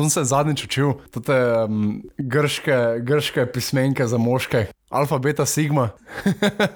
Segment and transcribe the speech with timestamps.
[0.00, 1.36] to sem se zadnjič učil, te
[1.68, 5.90] um, grške, grške pismenke za moške, alfa, beta, sigma.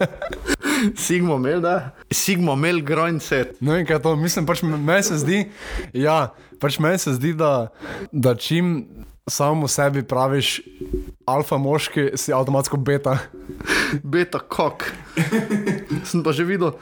[0.97, 1.95] Sigma mail, da?
[2.12, 3.54] Sigma mail grind set.
[3.64, 5.38] Ne vem, kaj je to, mislim, pač me- meni se zdi,
[5.96, 7.71] ja, pač meni se zdi, da,
[8.12, 8.84] da čim
[9.30, 10.59] samo sebi praviš
[11.25, 13.16] alfa moški, si avtomatsko beta.
[14.02, 14.84] Beta kok.
[16.04, 16.77] Sem pa že videl,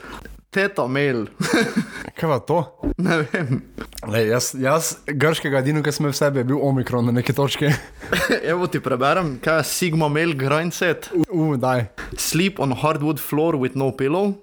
[0.52, 1.26] teta mail.
[2.18, 2.60] Kaj pa to?
[3.02, 3.62] ne vem.
[4.08, 7.70] Lej, jaz, jaz grškega edino, ki sem v sebi, je bil omikron na neki točki.
[8.52, 11.08] Evo ti preberem, kaj je Sigma mail grind set.
[11.30, 11.86] Uf, daj.
[12.18, 14.34] Sleep on hardwood floor with no pillow.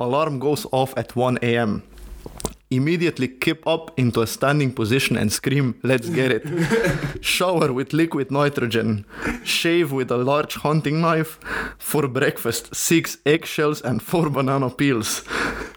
[0.00, 1.82] Alarm goes off at 1 a.m.
[2.72, 6.44] Immediately kip up into a standing position and scream, Let's get it.
[7.20, 9.04] Shower with liquid nitrogen.
[9.42, 11.40] Shave with a large hunting knife.
[11.78, 15.24] For breakfast, six eggshells and four banana peels.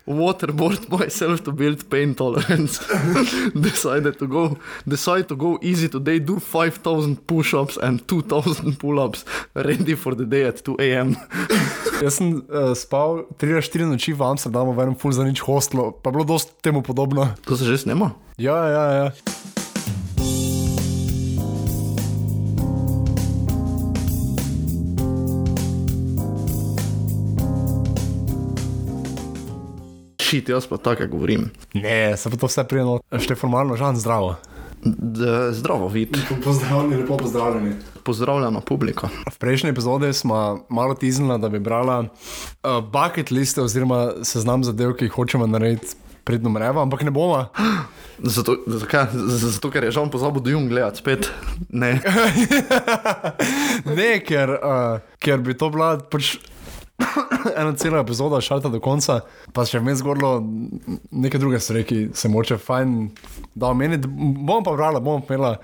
[0.05, 2.77] Waterboard myself to build pain tolerance.
[3.59, 6.19] Decided to go, decide to go easy today.
[6.19, 9.25] Do 5,000 push-ups and 2,000 pull-ups.
[9.55, 11.15] Ready for the day at 2 a.m.
[12.03, 16.11] Jaz sem uh, spal 3-4 noči v Amsterdamu, v enem full za nič hostlu, pa
[16.11, 17.27] bilo dosti temu podobno.
[17.45, 18.11] To se že snema?
[18.37, 19.11] Ja, ja, ja.
[30.21, 31.51] Šit, jaz pa tako govorim.
[31.73, 34.35] Ne, se pa to vse prijeno, še formalno, žan zdravo.
[34.83, 36.17] D zdravo, vid.
[36.43, 37.75] Pozdravljeni, lepo pozdravljeni.
[38.03, 39.07] Pozdravljena publika.
[39.31, 42.09] V prejšnji epizodi smo malo tiznili, da bi brala uh,
[42.81, 45.95] bucket liste oziroma seznam zadev, ki jih hočemo narediti.
[46.23, 47.49] Predno mreva, ampak ne bomo.
[48.23, 49.11] Zato, zakaj?
[49.27, 51.31] Zato, ker je žal pozabil do jung gledati spet.
[51.69, 51.97] Ne.
[53.97, 56.37] Ne, ker, uh, ker bi to bila pač
[57.59, 59.19] ena cela epizoda, šalta do konca,
[59.51, 60.37] pa še vmes zgodilo
[61.11, 62.95] neke druge stvari, ki se moče fajn
[63.59, 64.07] da omeniti.
[64.07, 65.57] Bom pa brala, bom imela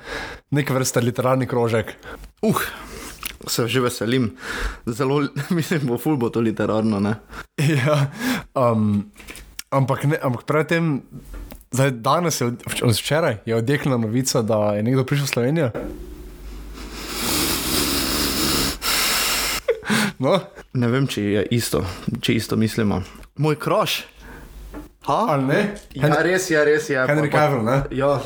[0.55, 1.95] neke vrste literarni krožek.
[2.43, 2.63] Uh,
[3.47, 4.35] se že veselim.
[4.85, 5.23] Zelo,
[5.57, 7.15] mislim, bo ful bo to literarno, ne?
[7.57, 8.11] Ja,
[8.55, 9.11] um,
[9.69, 11.01] ampak, ne, ampak predtem,
[11.71, 12.51] zdaj, danes je,
[12.83, 15.69] včeraj je odjeknila novica, da je nekdo prišel v Slovenijo.
[20.19, 20.39] No,
[20.73, 21.79] Ne vem, če je isto,
[22.21, 22.99] če isto mislimo.
[23.35, 24.03] Moj kroš.
[25.07, 25.17] Ha?
[25.33, 25.61] ali ne?
[25.95, 26.99] Ja, res je, res je.
[26.99, 27.77] Henry Pa- pa- Cavill, ne?
[27.89, 28.19] Ja.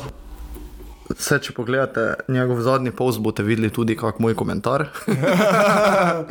[1.08, 4.90] Vse, če pogledate njegov zadnji post, boste videli tudi kak moj komentar.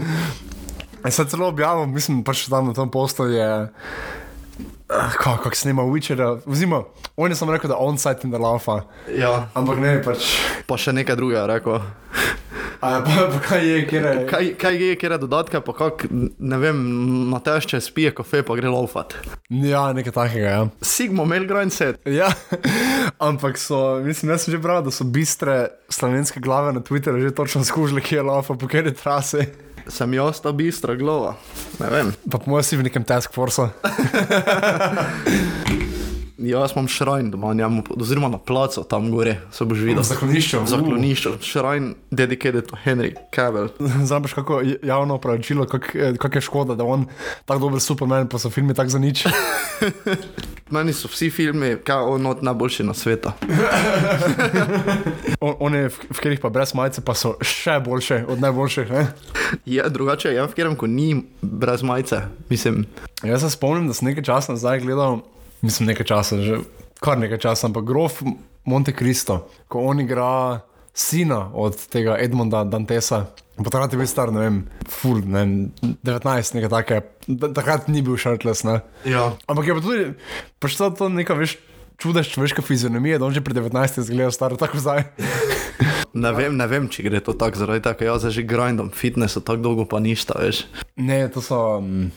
[1.04, 3.50] Jaz sem celo objavil, mislim, pač tam na tem postu je.
[4.94, 6.84] Uh, kako kak snema Witchera, oziroma
[7.18, 8.82] on je samo rekel, da on site in da laufa.
[9.18, 9.48] ja.
[9.54, 10.38] Ampak ne, pač.
[10.68, 11.82] Pa še nekaj drugega rekel.
[12.84, 14.14] A, pa, pa kaj je, kjer je?
[14.28, 16.82] Kaj, kaj je, kjer je dodatka, pa kak, ne vem,
[17.32, 19.16] Mateš, če spije kafe, pa gre laufat.
[19.50, 20.66] Ja, nekaj takega, ja.
[20.84, 22.02] Sigma mail grind set.
[22.06, 22.28] Ja,
[23.30, 27.36] ampak so, mislim, jaz sem že bral, da so bistre slovenske glave na Twitterju že
[27.36, 29.48] točno skužili, kje je laufa, po kateri trasi.
[29.88, 31.36] Sem jaz ta bistra glava.
[31.80, 32.14] Ne vem.
[32.30, 33.68] Pa po mojem si v nekem task forceu.
[36.38, 40.04] Jaz imam šrajn doma, njemu, oziroma na placu tam gore, se boš videl.
[40.04, 40.58] zaklonišču.
[40.66, 43.70] Zaklonišče, šrajn dedicated to Henry Cavill.
[44.08, 47.06] Znaš, kako je javno opravičilo, kako kak je škoda, da on
[47.46, 49.26] tako dober Superman, pa so filmi tako za nič.
[50.74, 53.30] Meni so vsi filmi, kaj on od najboljši na svetu.
[55.40, 58.90] On, one, v, v katerih pa brez majice, pa so še boljše od najboljših.
[58.90, 59.08] Ne?
[59.66, 62.86] Je drugače, je v katerem, ko ni brez majice, mislim.
[63.24, 65.20] Jaz se spomnim, da sem nekaj časa nazaj gledal,
[65.64, 66.60] mislim, nekaj časa, že
[67.04, 68.22] kar nekaj časa, ampak grof
[68.68, 70.62] Monte Cristo, ko on igra
[70.94, 73.26] sina od tega Edmonda Dantesa.
[73.58, 74.56] Pa takrat je bil star, ne vem,
[74.90, 75.54] full, ne vem,
[76.06, 77.02] 19, nekaj takega.
[77.54, 78.80] Takrat ni bil shirtless, ne.
[79.06, 79.34] Ja.
[79.46, 80.08] Ampak je pa tudi,
[80.58, 81.58] pač to, to neka veš,
[82.02, 85.06] čudež človeške fizionomije, da on že pri 19 izgleda star, tako zdaj.
[86.14, 89.34] Ne vem, ne vem, če gre to tako, zaradi tega, ker jaz že grindam fitness,
[89.42, 90.60] tako dolgo pa ništa, veš.
[90.94, 91.82] Ne, to so.
[91.82, 92.12] Um,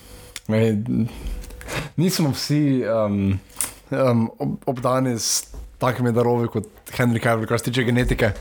[0.53, 0.77] ne,
[1.97, 3.38] nismo vsi um,
[3.91, 5.47] um, ob, obdani s
[5.78, 8.32] takimi darovi kot Henry Cavill, kar se tiče genetike.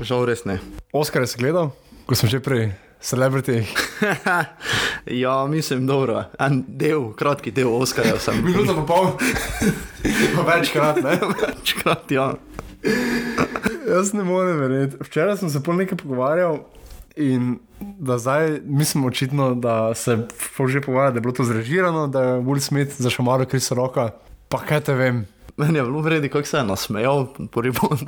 [0.00, 0.58] Žal res ne.
[0.92, 1.72] Oskar je gledal,
[2.06, 3.64] ko sem že pri celebrity.
[5.22, 6.24] ja, mislim, dobro.
[6.38, 8.42] En del, kratki del Oscarja sem.
[8.44, 9.12] Minuto pa pol,
[10.36, 11.18] pa večkrat, ne.
[11.42, 12.34] Večkrat, ja.
[13.86, 14.96] Jaz ne morem verjeti.
[15.00, 16.60] Včeraj sem se pol nekaj pogovarjal
[17.16, 20.18] in da zdaj, mislim, očitno, da se
[20.68, 24.10] že pogovarja, da je bilo to zrežirano, da je Will Smith zašamaril Krisa Roka.
[24.48, 25.26] Pa kaj te vem,
[25.56, 27.26] Meni je bilo vredi, kako se je nasmejal,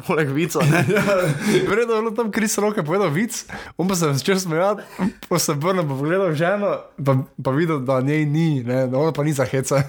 [0.06, 0.58] poleg vica.
[0.70, 0.84] Ne?
[1.70, 4.82] Vredno je bilo tam Kris roke povedal vic, on pa se je začel smejati,
[5.28, 9.12] pa se vrnil, pa pogledal ženo, pa, pa videl, da njej ni, ne, da ona
[9.12, 9.82] pa ni za hece.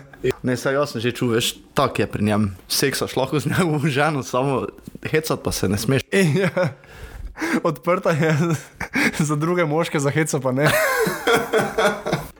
[0.44, 2.56] Ne, saj jaz sem že čutil, veš, tak je pri njem.
[2.68, 4.68] Seksaš lahko z njegovo ženo, samo
[5.04, 6.02] hecat pa se ne smeš.
[6.40, 6.72] Ja,
[7.64, 8.38] odprta je
[9.30, 10.70] za druge moške, za heca pa ne.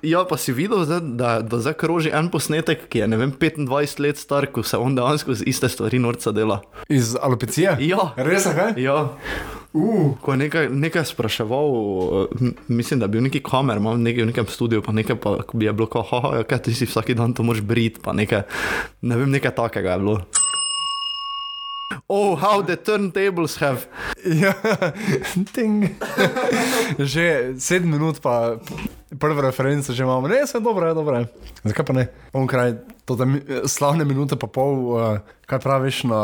[0.02, 4.00] Ja, pa si videl, da, da zdaj kroži en posnetek, ki je ne vem, 25
[4.00, 6.62] let star, ko se on dejansko z iste stvari norca dela.
[6.88, 7.76] Iz alopecije?
[7.84, 8.14] Ja.
[8.16, 8.80] Res je, kaj?
[8.80, 9.10] Ja.
[9.74, 10.16] Uh.
[10.22, 11.68] Ko je nekaj, nekaj spraševal,
[12.24, 15.36] eh, mislim, da je bil neki kamer, imel nekaj v nekem studiu, pa nekaj pa
[15.44, 18.16] ko bi je bilo, haha, ja, kaj ti si vsak dan to moraš briti, pa
[18.16, 18.48] nekaj,
[19.02, 20.22] ne vem, nekaj takega je bilo.
[22.10, 23.86] Oh, how the turntables have.
[24.26, 24.54] Ja,
[25.54, 25.94] ting.
[26.98, 28.58] že sedem minut, pa
[29.14, 30.26] prve reference že imamo.
[30.26, 31.22] Ne, vse dobro, je dobro.
[31.22, 31.26] je.
[31.70, 32.10] Zakaj pa ne?
[32.34, 33.38] Onkraj, to tam
[33.70, 36.22] slavne minute pa pol, uh, kaj praviš na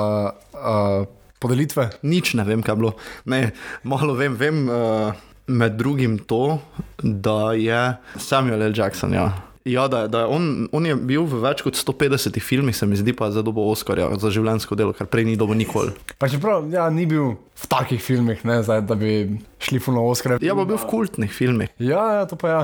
[0.58, 1.06] uh,
[1.38, 2.02] podelitve?
[2.02, 2.98] Nič ne vem, kaj je bilo.
[3.30, 3.54] Ne,
[3.86, 5.14] malo vem, vem uh,
[5.46, 6.58] med drugim to,
[6.98, 8.74] da je Samuel L.
[8.74, 9.14] Jackson.
[9.14, 9.54] Ja.
[9.66, 12.94] Ja, da, da je on, on je bil v več kot 150 filmih, se mi
[12.94, 15.90] zdi pa za dobo Oscarja za življenjsko delo, kar prej ni dobo nikoli.
[16.22, 20.38] Pa čeprav ja, ni bil v takih filmih, ne, zdaj, da bi šli funo Oscar.
[20.38, 21.74] Ja, pa bil v kultnih filmih.
[21.82, 22.62] Ja, ja, to pa ja.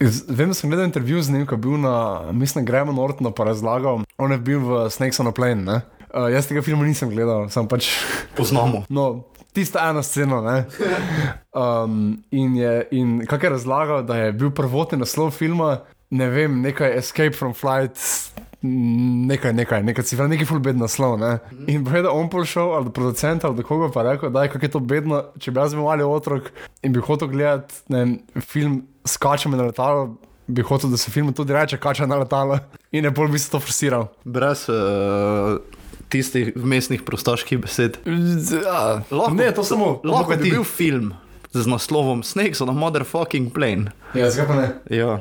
[0.00, 1.92] Z- Vem, da sem gledal intervju z njim, ko je bil na,
[2.32, 5.60] mislim, Graham Nortonu pa razlagal, on je bil v Snakes on a Plane.
[5.62, 5.78] Ne?
[6.08, 7.92] Uh, jaz tega filma nisem gledal, sem pač.
[8.40, 8.86] Poznamo.
[8.88, 10.40] No, tista ena scena.
[10.40, 10.56] ne.
[11.58, 15.80] Um, in je, in kak je razlagal, da je bil prvotni naslov filma,
[16.10, 17.98] ne vem, nekaj Escape from Flight.
[18.62, 21.14] Nekaj, nekaj, nekaj cifra, neki full bed naslov.
[21.20, 21.36] Ne?
[21.70, 24.42] In pa je da on prišel, ali do producenta, ali do koga pa rekel, da
[24.42, 26.50] je kako je to bedno, če bi jaz bil mali otrok
[26.82, 30.16] in bi hotel gledati vem, film Skačem na letalo,
[30.48, 32.58] bi hotel, da se film tudi reče Kača na letalo
[32.90, 34.08] in ne bolj bi se to forsiral.
[34.24, 35.60] Brez uh,
[36.08, 38.02] tistih vmesnih prostaških besed.
[38.04, 40.00] Ja, Lahko, ne, to samo.
[40.04, 41.12] Lahko bi bil film
[41.52, 43.92] z naslovom Snakes on a motherfucking plane.
[44.18, 44.96] Ja, zakaj pa ne?
[44.98, 45.20] Ja.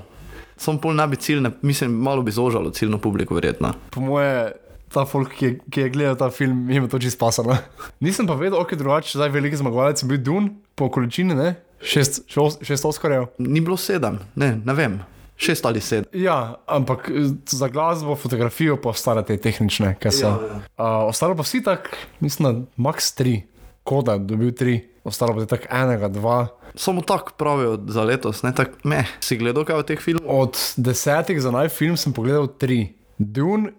[0.58, 3.74] Sam pol ne bi ciljne, mislim, malo bi zožalo ciljno publiko, verjetno.
[3.90, 4.52] po moje,
[4.94, 7.58] ta folk, ki je, ki je gledal ta film, ima to čisto pasano.
[8.04, 11.56] Nisem pa vedel, ok, drugače, zdaj veliki zmagovalec je bil Dun, po količini, ne?
[11.82, 13.28] Šest, šest, šest Oscarjev.
[13.38, 14.98] Ni bilo sedem, ne, ne vem,
[15.38, 16.10] šest ali sedem.
[16.14, 20.26] Ja, ampak eh, za glasbo, fotografijo pa ostale te tehnične, ki so.
[20.26, 20.62] Ja, ja.
[20.78, 23.42] Uh, ostalo pa vsi tak, mislim, da max tri,
[23.84, 26.40] koda dobil tri, ostalo pa je tako enega, dva.
[26.78, 30.30] Samo tako pravijo za letos, ne tako, me, si gledal kaj od teh filmov?
[30.30, 32.94] Od desetih za naj film sem pogledal tri.
[33.18, 33.74] Dune,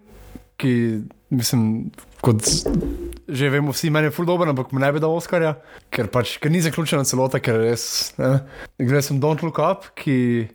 [0.59, 0.73] ki
[1.31, 2.43] mislim, kot
[3.29, 5.53] že vemo, vsi meni je ful dobro, ampak mu ne bi dal Oscarja,
[5.93, 8.11] ker pač ker ni zaključena celota, ker res.
[8.17, 8.39] Ne.
[8.81, 10.49] Gledal sem Don't Look Up, ki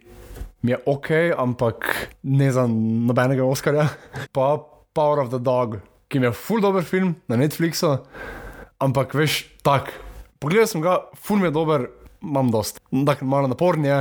[0.66, 1.88] mi je ok, ampak
[2.26, 3.88] ne za nobenega Oscarja.
[4.34, 4.58] Pa
[4.94, 5.78] Power of the Dog,
[6.10, 7.96] ki mi je ful dober film na Netflixu,
[8.82, 9.92] ampak veš, tak.
[10.42, 11.86] Pogledal sem ga, ful mi je dober,
[12.24, 12.80] imam dost.
[13.06, 13.98] Tako malo naporn je,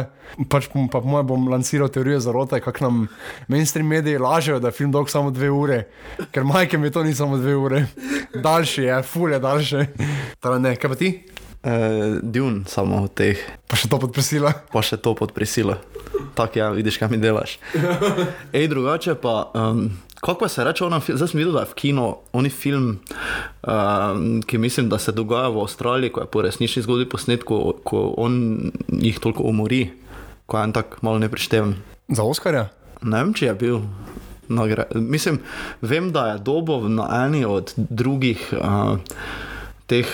[0.48, 3.08] pač bom- pa po mojem bom lanciral teorijo zarote, kako nam
[3.48, 5.84] mainstream mediji lažejo, da je film dolg samo dve ure,
[6.31, 7.86] ker majke mi to ni samo dve ure.
[8.36, 9.86] Daljši je, ful je daljši.
[10.40, 11.12] Torej ne, kaj pa ti?
[11.64, 11.72] Uh,
[12.22, 14.52] Dune, samo od teh, Pa še to podpresila.
[14.68, 15.78] pa še to pod prisilo.
[16.36, 17.56] Tako ja, vidiš, kaj mi delaš.
[18.52, 19.88] Ej, drugače pa, um,
[20.24, 23.00] kako pa se reče, ona, zdaj sem videl, da je v kino oni film,
[23.68, 27.74] um, ki mislim, da se dogaja v Avstraliji, ko je po resnični zgodbi posnet, ko,
[27.84, 28.38] ko on
[28.88, 29.81] jih toliko umori,
[30.48, 31.75] ko je en tak malo neprišteven.
[32.08, 32.70] Za Oscarja?
[33.02, 33.81] Ne vem, če je bil.
[34.48, 35.42] Nagra Mislim,
[35.81, 38.96] vem, da je dobo na eni od drugih uh,
[39.92, 40.08] teh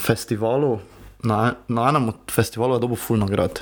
[0.00, 0.80] festivalov,
[1.24, 3.60] na, na enem od festivalov je dobo full nagrad.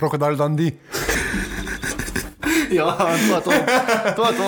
[0.00, 0.72] Krokodil Dundee.
[2.70, 3.52] Ja, to je to.
[4.16, 4.46] to, je to.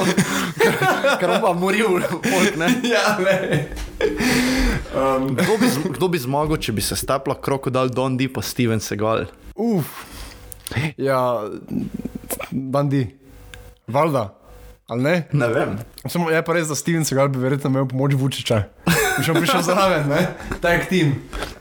[1.20, 2.68] Ker, on pa moril, folk, ne.
[2.94, 3.68] ja, ne.
[4.90, 9.28] Um, Kdo bi, kdo bi zmagal, če bi se stepla krokodil Dondi pa Steven Segal?
[9.54, 9.86] uf.
[10.96, 11.44] Ja,
[12.50, 13.10] Dundee.
[13.90, 14.28] Valjda.
[14.90, 15.14] Ali ne?
[15.32, 15.78] Ne vem.
[16.06, 18.62] Samo je pa res, da Steven Segal bi verjetno imel pomoč Vučiča.
[18.86, 20.20] Bi šel prišel zraven, ne?
[20.62, 21.16] Tak tim.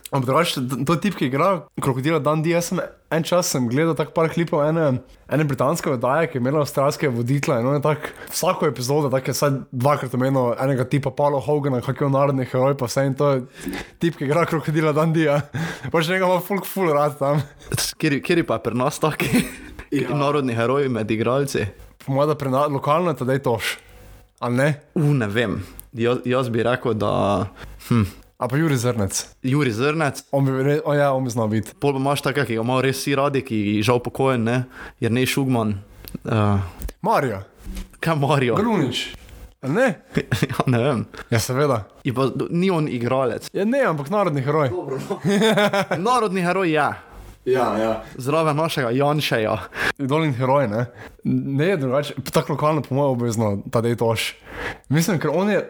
[0.10, 1.50] Ampak drugače, to je tip, ki igra
[1.82, 2.54] krokodila Dundee.
[2.58, 5.00] Jaz sem en čas sem gledal tako par klipov ene,
[5.32, 7.60] ene britanske oddaje, ki je imela avstralske voditele.
[7.62, 11.82] In on je tak, vsako epizodo, tako je vsaj dvakrat omenil enega tipa Paulo Hogana,
[11.86, 13.42] kak je on narodni heroj, pa vse in to je
[14.00, 15.40] tip, ki igra krokodila Dundee.
[15.94, 17.42] Pač njega ima folk full rad tam.
[17.98, 19.44] Kjer, kjer pa nas taki
[20.04, 20.14] ja.
[20.14, 21.66] narodni heroji med igralci?
[22.06, 23.78] Po mojem, da prena, lokalno je tedaj toš.
[24.40, 24.72] Ali ne?
[24.96, 25.60] U, ne vem.
[25.98, 27.50] Jaz, jaz bi rekel, da
[27.90, 28.06] hm,
[28.40, 29.36] A pa Juri Zrnec.
[29.44, 31.74] Juri Zrnec, On bi, re, o, ja, on bi znal biti.
[31.80, 34.64] pol pa imaš takega, ki ga imajo res vsi radi, ki je žal pokojen, ne?
[35.04, 35.76] Jer ne Šugman.
[36.24, 36.64] Uh,
[37.02, 37.44] Marija.
[38.00, 38.56] Kaj Mario?
[38.56, 39.10] Grunič.
[39.62, 40.00] Ne,
[40.52, 41.06] ja, ne vem.
[41.30, 41.84] ja, seveda.
[42.04, 43.50] Je Pa, ni on igralec.
[43.52, 44.72] Ja, ne, ampak narodni heroj.
[46.08, 46.88] Narodni heroj je.
[47.46, 47.92] Ja, ja.
[48.16, 49.58] Zraven našega Janšeja.
[49.98, 50.86] Dolin heroj, ne.
[51.28, 54.32] Ne je drugače, tako lokalno, po mojem, obvezno, ta dej toš.
[54.90, 55.68] Mislim, ker on je.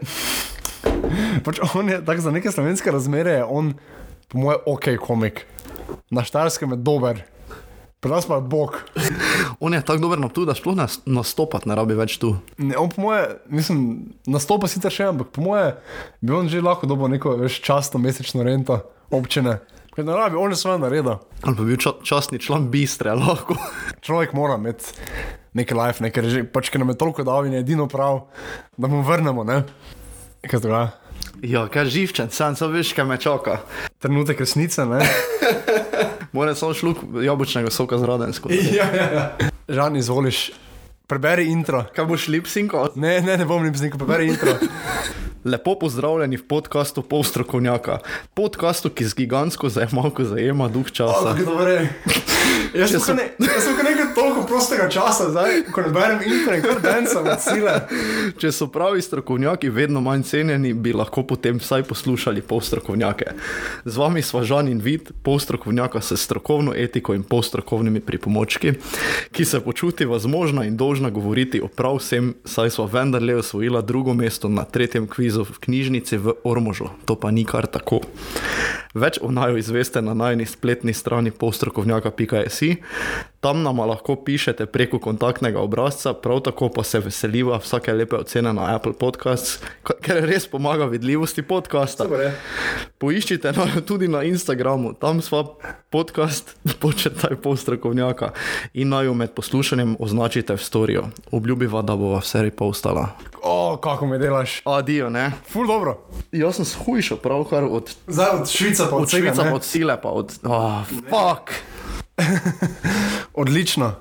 [1.45, 3.74] Pač on je tako za neke slovenske razmere, je on,
[4.27, 5.45] po mojem, ok komik.
[6.13, 7.24] Na štarskem je dober,
[8.00, 8.77] pri nas pa je bog.
[9.59, 12.36] On je tako dober na tu, da sploh nas, nastopati ne rabi več tu.
[12.57, 13.81] Ne, on po mojem, mislim,
[14.29, 15.75] nastopa sicer še, ampak po mojem,
[16.21, 18.79] bi on že lahko dobil neko več častno mesečno rento
[19.12, 19.59] občine.
[19.95, 21.17] Ker ne rabi, on je svoje naredil.
[21.43, 23.57] Ali pa bil ča, častni član bistre, lahko.
[24.05, 24.93] Človek mora imeti
[25.59, 28.29] neki life, nekaj reži, pač ker nam je toliko dal in je edino prav,
[28.77, 29.63] da mu vrnemo, ne?
[30.48, 30.88] Kaj je?
[31.51, 33.58] Ja, kaj živčen, sam so veš, kaj me čaka.
[34.00, 35.00] Trenutek resnice, ne?
[36.36, 38.50] Moram samo šluk jabolčnega soka z radensko.
[38.51, 39.50] ja, ja, ja.
[39.67, 40.51] Žan, izvoliš,
[41.08, 41.84] preberi intro.
[41.96, 42.88] Kaj boš lipsinko?
[42.96, 44.55] Ne, ne, ne bom rekel, preberi intro.
[45.46, 48.00] Lepo pozdravljeni v podkastu Polstrokovnjaka,
[48.34, 51.36] podkastu, ki z gigantsko zajemalko zajema duh časa.
[52.74, 56.81] Jaz sem, ne, jaz nekaj toliko prostega časa, zdaj, ko ne berem intro in kar
[56.84, 57.75] dancem od sile.
[58.38, 63.31] Če so pravi strokovnjaki vedno manj cenjeni, bi lahko potem vsaj poslušali polstrokovnjake.
[63.86, 68.75] Z vami sva Žan in Vid, polstrokovnjaka s strokovno etiko in polstrokovnimi pripomočki,
[69.31, 74.13] ki se počutiva zmožna in dolžna govoriti o prav vsem, saj sva vendarle osvojila drugo
[74.13, 76.89] mesto na tretjem kvizu v knjižnici v Ormožu.
[77.05, 78.01] To pa ni kar tako.
[78.98, 82.81] Več o naju izveste na najni spletni strani polstrokovnjaka.si.
[83.39, 88.53] Tam nam lahko pišete preko kontaktnega obrazca, prav tako pa se veseliva vsake lepe ocene
[88.53, 89.62] na Apple Podcasts,
[90.03, 92.03] ker res pomaga vidljivosti podcasta.
[92.98, 95.46] Poiščite nas tudi na Instagramu, tam sva
[95.89, 98.34] podcast, početaj polstrokovnjaka
[98.74, 101.08] in naj jo med poslušanjem označite v storijo.
[101.31, 103.08] Obljubiva, da bo vse repa ostala.
[103.39, 104.60] O, kako me delaš.
[104.67, 105.31] Adijo, ne?
[105.48, 105.96] Ful dobro.
[106.36, 109.34] Jaz sem shujšal pravkar od, Zdaj od Švica pa od od Švica.
[109.34, 110.36] Švica, od sile pa od...
[110.43, 111.55] Oh, fuck!
[113.41, 113.93] Odlično.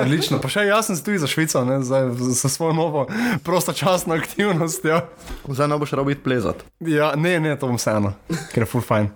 [0.00, 0.38] Odlično.
[0.42, 3.06] Pa še jaz sem se tudi za Švico, ne, zdaj za svojo novo
[3.44, 5.00] prostočasno aktivnostjo.
[5.48, 6.64] Zdaj ne boš rabil plezati.
[6.80, 8.14] Ja, ne, ne, to bom vseeno,
[8.52, 9.10] ker je full fajn.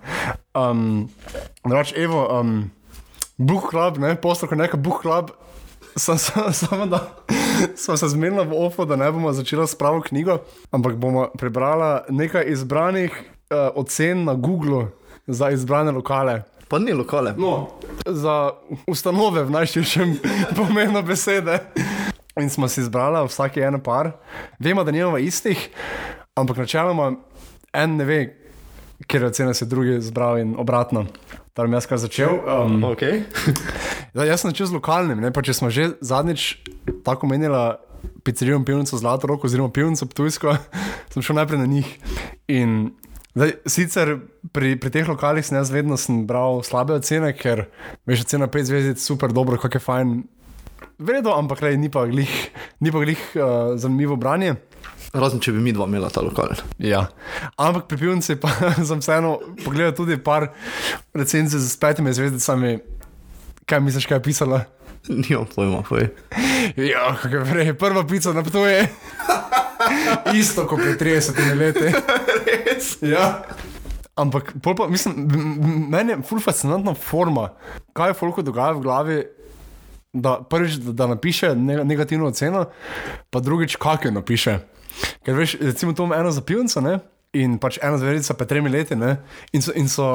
[0.57, 1.09] Um,
[1.65, 2.71] Drugač, Evo, um,
[3.37, 5.31] Book Club, ne, postok neka Book Club.
[5.95, 7.03] Sam, sam, samo da
[7.75, 10.37] smo se zmenili v OFO, da ne bomo začeli s pravo knjigo,
[10.71, 14.87] ampak bomo prebrali nekaj izbranih uh, ocen na Googlu
[15.27, 16.41] za izbrane lokale.
[16.71, 17.33] Pa ni lokale.
[17.37, 17.67] No,
[18.07, 18.51] za
[18.87, 20.15] ustanove v najširšem
[20.57, 21.59] pomenu besede.
[22.39, 24.11] In smo si izbrali vsake ene par.
[24.59, 25.69] Vemo, da nimamo istih,
[26.35, 27.11] ampak načeloma
[27.75, 28.19] en ne ve,
[29.03, 31.03] ker ocene se drugi zbral in obratno.
[31.51, 32.39] Tam bom jaz kar začel.
[32.47, 33.23] Um, Okay.
[34.15, 35.19] da, jaz sem začel z lokalnim.
[35.19, 35.35] Ne?
[35.35, 36.55] Pa če smo že zadnjič
[37.03, 37.75] tako menili
[38.23, 40.55] pizzerijo in pivnico Zlato roko, oziroma pivnico Ptujsko,
[41.11, 41.91] sem šel najprej na njih.
[42.47, 42.95] In
[43.31, 44.09] Zdaj, sicer
[44.51, 47.65] pri, pri teh lokalih sem jaz vedno sem bral slabe ocene, ker
[48.09, 50.09] veš, cena 5 zvezdic je super, dobro, kako je fajn.
[51.01, 52.33] Vredo, ampak lej, ni pa glih,
[52.83, 54.57] ni pa glih uh, zanimivo branje.
[55.15, 56.53] Razen če bi mi dva imela ta lokal.
[56.79, 57.05] Ja.
[57.59, 58.51] Ampak pri pivnici pa
[58.87, 60.51] sem vseeno pogledal tudi par
[61.15, 62.77] recenzij z petimi zvezdicami.
[63.67, 64.63] Kaj misliš, kaj je pisala?
[65.23, 66.11] Nimam pojma, poj.
[66.75, 68.87] Ja, kako je vrej, prva pica na potuje.
[70.41, 71.91] Isto kot pred 30 leti.
[72.81, 72.97] Res?
[73.01, 73.43] Ja.
[74.15, 75.29] Ampak, pa, mislim,
[75.89, 77.51] meni je ful fascinantna forma,
[77.93, 79.21] kaj je folko dogaja v glavi.
[80.11, 82.65] Da, prvič, da, da napiše ne, negativno oceno,
[83.31, 84.57] pa drugič, kako jo napiše.
[85.23, 86.99] Ker veš, recimo, to ima eno za pivnico, ne?
[87.31, 89.13] in pač ena zverica, pa tremi leti, ne?
[89.55, 89.71] in so.
[89.71, 90.07] In so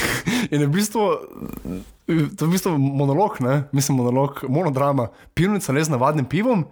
[0.52, 1.04] in je v bistvu,
[2.08, 3.66] to je v bistvu monolog, ne?
[3.76, 5.10] mislim, monolog, monodrama.
[5.36, 6.64] Pivnica le z navadnim pivom,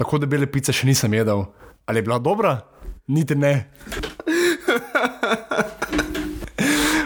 [0.00, 1.44] tako da bele pice še nisem jedel.
[1.84, 2.62] Ali je bila dobra?
[3.12, 3.68] Niti ne.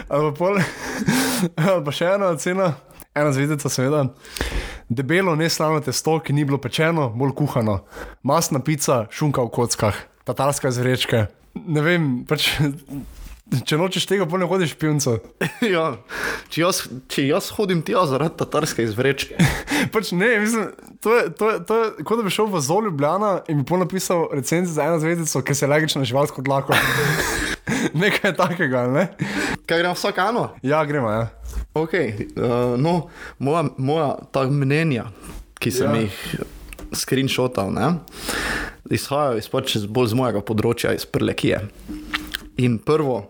[0.09, 0.55] Ali pol,
[1.55, 2.71] ali pa še ena ocena,
[3.11, 4.05] ena zvezdica, seveda.
[4.87, 7.81] Debelo, neslavno testo, ki ni bilo pečeno, bolj kuhano.
[8.23, 11.25] Masna pica, šunka v kockah, tatarska iz vrečke.
[11.67, 12.53] Ne vem, pač,
[13.67, 15.17] če nočeš tega, pa ne hodiš pivnico.
[15.75, 15.89] ja.
[16.47, 19.35] Če jaz, če jaz hodim tja zaradi tatarske izvrečke.
[19.93, 20.71] Pač ne, mislim,
[21.03, 23.67] to je, to je, to je kot da bi šel v Zol Ljubljana in bi
[23.67, 26.79] pol napisal recenzijo za eno zvezdico, ki se legično živalsko dlako.
[28.01, 29.09] Nekaj takega, ne?
[29.67, 30.49] Kaj gremo vsak eno?
[30.61, 31.27] Ja, gremo, ja.
[31.73, 32.03] Ok, uh,
[32.77, 35.09] no, moja, moja ta mnenja,
[35.59, 36.01] ki sem Ja.
[36.01, 36.15] jih
[36.93, 37.89] screenshotal, ne,
[38.89, 41.59] izhajajo iz, pač z- bolj z mojega področja, iz Prlekije.
[42.57, 43.27] In prvo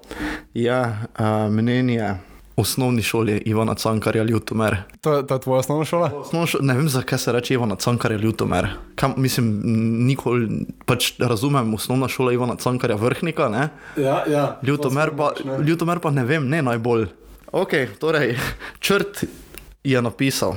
[0.54, 1.02] je uh,
[1.50, 2.14] mnenje
[2.58, 4.78] osnovni šoli Ivana Cankarja Ljutomer.
[5.02, 6.12] To, to je tvoja osnovna šola?
[6.16, 8.68] Osnovna šo- Ne vem, zakaj se reče Ivana Cankarja Ljutomer.
[8.96, 9.62] Kam, mislim,
[10.00, 10.50] nikoli
[10.86, 13.70] pač razumem osnovna šola Ivana Cankarja Vrhnika, ne?
[13.98, 14.60] Ja, ja.
[14.64, 17.06] Ljutomer pa, Ljutomer pa ne vem, ne najbolj.
[17.52, 18.38] Ok, torej,
[18.80, 19.24] črt
[19.84, 20.56] je napisal.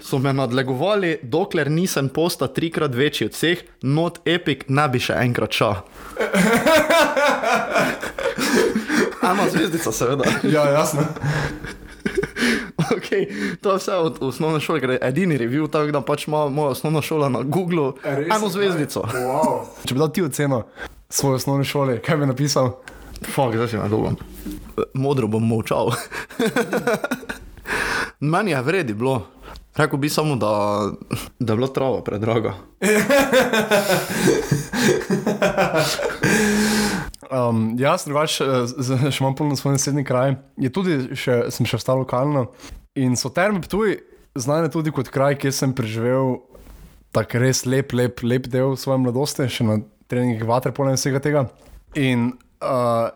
[0.00, 5.14] So me nadlegovali, dokler nisem posta trikrat večji od vseh, not epic, ne bi še
[5.16, 5.74] enkrat šel.
[9.30, 10.24] Ena zvezdica, seveda.
[10.42, 11.02] Ja, jasno.
[12.92, 13.26] Okay,
[13.60, 16.74] to je vse od osnovne šole, ker je edini review, tako da pač ima moja
[16.76, 19.06] osnovna šola na Googlu eno zvezdico.
[19.14, 19.64] Wow.
[19.84, 20.64] Če bi dal ti oceno
[21.08, 22.74] svoje osnovne šole, kaj bi napisal?
[23.24, 24.12] Fak, zdaj si na dolgo.
[24.94, 25.94] Modro bom molčal.
[28.32, 29.26] Meni je vredi bilo.
[29.76, 30.82] Rekl bi samo, da,
[31.38, 32.54] da je bila trava predraga.
[37.30, 40.36] Um, jaz, drugače, eh, še imam polno svoj naslednji kraj.
[40.60, 42.46] Je tudi, še, sem še ostal lokalno.
[43.00, 43.96] In so terme Ptuj
[44.38, 46.36] znane tudi kot kraj, kjer sem preživel
[47.14, 49.80] tak res lep, lep, lep del svoje mladosti, še na
[50.10, 51.46] treningih vaterpola in vsega tega.
[51.98, 52.30] In
[52.62, 53.08] uh,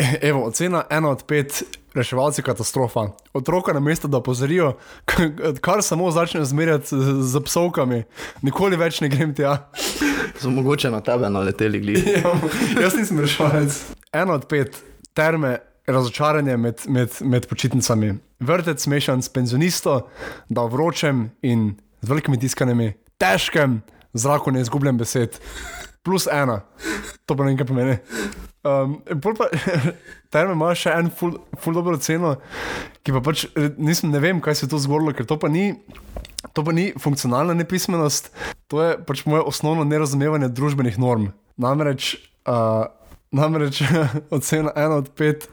[0.28, 1.62] evo, ocena ena od pet.
[1.94, 3.08] Reševalci katastrofa.
[3.32, 4.76] Otroka na mesto, da opozorijo,
[5.60, 8.02] kar samo začne zmerjati z, z psovkami,
[8.42, 9.56] nikoli več ne grem tja.
[10.38, 12.06] So mogoče na tebe naleteli glih.
[12.14, 12.34] Ja,
[12.82, 13.80] jaz nisem reševalec.
[14.12, 14.78] Eno od pet,
[15.14, 18.14] terme, razočaranje med, med, med počitnicami.
[18.40, 20.00] Vrtec mešan s penzionisto,
[20.48, 23.80] da vročem in z velikimi tiskanimi, težkem
[24.12, 25.40] zraku ne izgubljam besed.
[26.02, 26.62] Plus ena,
[27.26, 27.98] to pa ne vem, kaj pomeni.
[28.62, 28.98] Um,
[29.38, 29.48] pa,
[30.32, 32.34] terme ima še en ful, ful dobro ceno,
[33.00, 33.46] ki pa pač
[33.80, 35.72] nisem, ne vem, kaj se je to zgodilo, ker to pa ni.
[36.56, 38.30] To pa ni funkcionalna nepismenost,
[38.72, 41.26] to je pač moje osnovno nerazumevanje družbenih norm.
[41.60, 42.14] Namreč,
[42.48, 42.88] uh,
[43.28, 43.82] namreč
[44.36, 45.44] ocena ena od pet.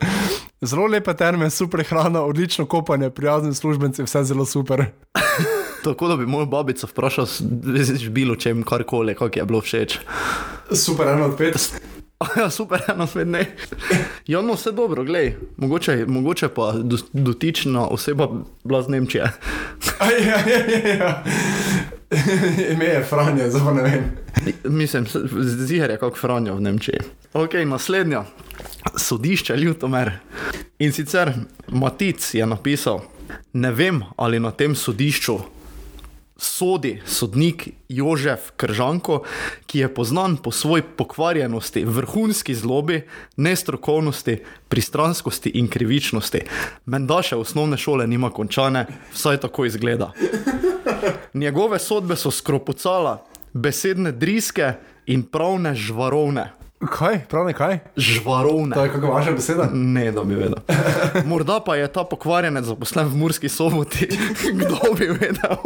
[0.63, 4.85] Zelo lepe terme, super hrana, odlično kopanje, prijazni službenci, vse zelo super.
[5.85, 7.27] Tako da bi moja babica vprašala,
[7.75, 9.99] veš, bilo čem karkoli, kako je bilo všeč.
[10.71, 11.69] Super, ena od pet.
[12.37, 13.45] Ja, super, eno svet ne.
[14.27, 15.35] Ja, no, vse dobro, glej.
[15.57, 18.29] Mogoče, mogoče pa do, dotična oseba
[18.63, 19.31] bila z Nemčije.
[20.01, 21.23] Ja, ja, ja, ja.
[22.71, 24.03] Ime je Franja, zdaj ne vem.
[24.63, 25.05] Mislim,
[25.41, 26.99] ziger je kot Franjo v Nemčiji.
[27.33, 28.23] Ok, naslednja.
[28.95, 30.11] Sodišče Ljutomer.
[30.79, 31.33] In sicer
[31.67, 33.01] Matic je napisal,
[33.53, 35.39] ne vem ali na tem sodišču
[36.37, 39.23] sodi sodnik Jožef Kržanko,
[39.65, 43.01] ki je poznan po svoji pokvarjenosti, vrhunski zlobi,
[43.37, 46.41] nestrokovnosti, pristranskosti in krivičnosti.
[46.85, 50.11] Menda še osnovne šole nima končane, vsaj tako izgleda.
[51.33, 53.19] Njegove sodbe so skropucala,
[53.53, 54.73] besedne driske
[55.05, 56.51] in pravne žvarovne.
[56.85, 57.79] Kaj, prav nekaj?
[57.95, 58.75] Žvarovne.
[58.75, 59.69] To je kakšna vaša beseda?
[59.73, 60.61] Ne, da bi vedel.
[61.29, 64.07] Morda pa je ta pokvarjenec zaposlen v Murski soboti,
[64.61, 65.57] kdo bi vedel.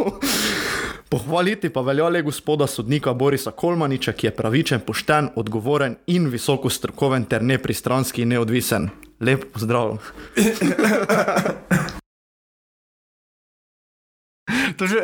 [1.12, 6.70] Pohvaliti pa velja le gospoda sodnika Borisa Kolmaniča, ki je pravičen, pošten, odgovoren in visoko
[6.70, 8.88] strokoven ter nepristranski in neodvisen.
[9.20, 9.98] Lep pozdrav.
[14.76, 15.00] To je že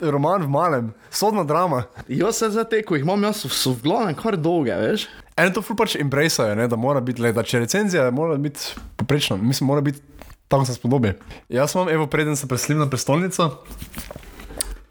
[0.00, 1.84] roman v malem, sodna drama.
[2.08, 5.08] Jaz se za te, ko jih imam, jaz so, v glavnem kar dolge, veš.
[5.38, 8.60] Eno to pač embraceajo, ne, da mora biti, le, da če recenzija mora biti
[8.98, 10.00] poprečna, mislim, mora biti
[10.48, 11.12] tam se spodobi.
[11.50, 13.50] Jaz imam, evo, preden se preselim na prestolnico,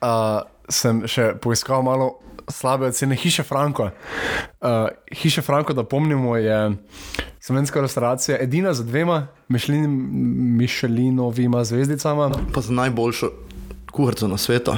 [0.04, 2.20] uh, sem še poiskal malo
[2.52, 3.90] slabe ocene Hiše Franko.
[4.62, 6.78] Uh, Hiše Franko, da pomnimo, je
[7.44, 9.28] slovenska restauracija, edina z dvema
[10.60, 12.32] Michelinovima zvezdicama.
[12.54, 13.47] Pa za najboljšo
[13.92, 14.74] kuharico na svetu.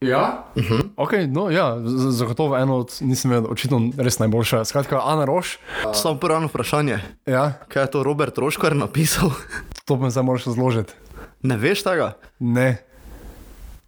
[0.00, 0.44] Ja?
[0.56, 0.82] Uh -huh.
[0.96, 1.76] okay, no, ja,
[2.10, 4.64] zagotovo eno od, nisem vedel, očitno res najboljša.
[4.64, 5.58] Skratka, Ana Roš.
[5.94, 6.98] Samo prvo eno vprašanje.
[7.26, 9.30] Ja, Kaj je to Robert Roškar napisal?
[9.86, 10.92] to mi zdaj moraš razložiti.
[11.42, 12.12] Ne veš tega?
[12.38, 12.82] Ne.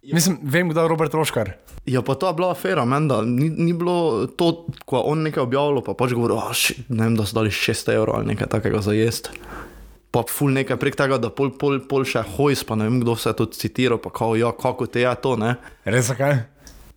[0.03, 1.51] Mislim, vem, kdo je Robert Roškar.
[1.85, 3.21] Ja, pa to je bila afera, menda.
[3.21, 7.03] Ni, ni bilo to, ko je on nekaj objavil, pa pač govoril, "A, ši- ne
[7.03, 9.29] vem, da so dali 600 evrov ali nekaj takega za jesti.
[10.15, 13.17] Pa ful nekaj prek tega, da pol, pol, pol še hojs, pa ne vem, kdo
[13.17, 15.57] vse to citiral, pa kao, ja, kako te je to, ne.
[15.83, 16.37] Res zakaj?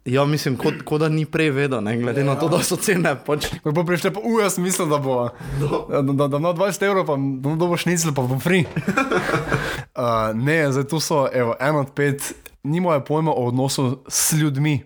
[0.06, 3.10] Ja, mislim, kot, kot da ni prej vedel, ne, glede na to, da so cene
[3.26, 3.50] pač.
[3.64, 5.16] Ko bo prišel, pa uja, sem mislil, da bo.
[5.58, 8.62] Da, da, da ima 20 evrov, pa da bo šnicl, pa bom free.
[9.98, 12.30] uh, ne, zdaj tu so, evo, en od pet,
[12.62, 14.78] nimajo pojma o odnosu s ljudmi.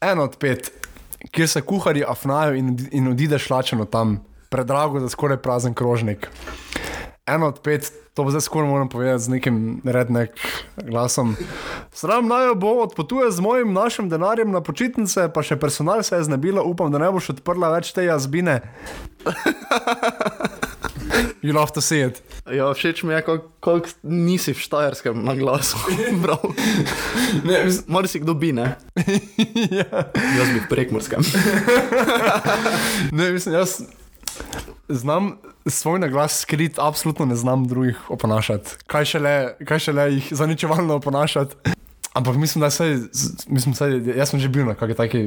[0.00, 0.72] En od pet,
[1.30, 6.30] kjer se kuhari afnajo in, in odideš lačeno tam, predrago za skoraj prazen krožnik.
[7.26, 10.30] En od pet, to pa zdaj skoraj moram povedati z nekim rednek
[10.78, 11.36] glasom.
[11.92, 16.28] Sram naj bo, odpotuje z mojim našim denarjem na počitnice, pa še personal se je
[16.30, 18.60] znebila, upam, da ne boš odprla več te jazbine.
[21.42, 22.22] You love to see it.
[22.46, 25.78] Ja, všeč mi je, kako kak nisi v Štajerskem na glasu.
[27.90, 28.78] Mar si kdo bi, ne?
[29.82, 30.10] ja.
[30.14, 31.26] Jaz bi v prekmorskem.
[33.18, 33.82] ne, mislim, jaz
[34.88, 38.70] znam svoj naglas skrit, absolutno ne znam drugih oponašati.
[38.86, 41.54] Kaj šele, kaj šele jih zaničevalno oponašati.
[42.12, 42.98] Ampak mislim, da se,
[43.46, 45.18] mislim, saj, jaz sem že bil na kakšni taki,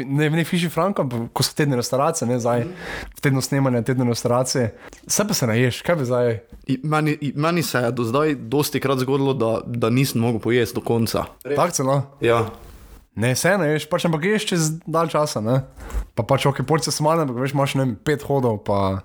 [0.00, 2.64] ne, ne fiši frank, ampak ko so tedne restauracije, ne zdaj,
[3.10, 4.68] v tednu snemanja, tedne restauracije.
[5.06, 6.38] Vse pa se naješ, kaj bi zdaj?
[6.66, 10.40] I- Meni, i- meni se je do zdaj dosti krat zgodilo, da, da nisem mogel
[10.40, 11.24] pojesti do konca.
[11.56, 12.02] Tak celo.
[12.20, 12.46] Ja.
[13.16, 15.62] Ne, se ne ješ, pač ampak ješ čez dalj časa, ne?
[16.14, 19.02] Pa pač ok, porce smale, ampak veš, imaš ne vem, pet hodov, pa,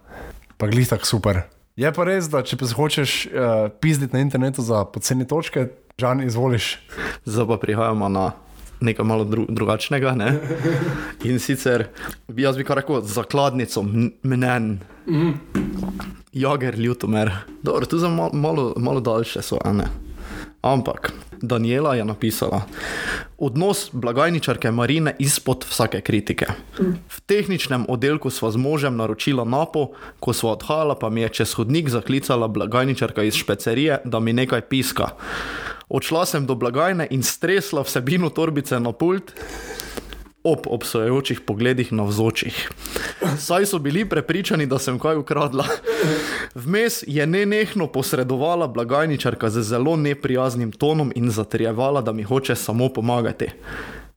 [0.62, 1.44] pa glih tak super.
[1.76, 5.68] Je pa res, da če pa hočeš uh, pizditi na internetu za poceni točke,
[6.00, 6.78] žan izvoliš.
[7.28, 8.32] Zdaj pa prihajamo na
[8.80, 10.14] nekaj malo dru drugačnega.
[10.16, 10.30] Ne?
[11.28, 11.90] In sicer,
[12.28, 14.80] bi jaz bi kar rekel, zakladnico mnen.
[16.32, 17.32] Jager, Ljutomer.
[17.64, 20.05] Dobro, tu za malo, malo, malo daljše so, a ne.
[20.66, 22.66] Ampak Daniela je napisala:
[23.38, 26.46] Odnos blagajničarke Marine izpod vsake kritike.
[27.06, 31.54] V tehničnem oddelku sva z možem naročila napo, ko sva odhajala, pa mi je čez
[31.54, 35.14] hodnik zaklicala blagajničarka iz špecerije, da mi nekaj piska.
[35.90, 39.38] Odšla sem do blagajne in stresla vsebino torbice na pult.
[40.46, 42.58] Ob obsojajočih pogledih na vzočih.
[43.38, 45.66] Saj so bili prepričani, da sem kaj ukradla.
[46.56, 52.90] Vmes je nenehno posredovala blagajničarka z zelo neprijaznim tonom in zatrjevala, da mi hoče samo
[52.90, 53.50] pomagati.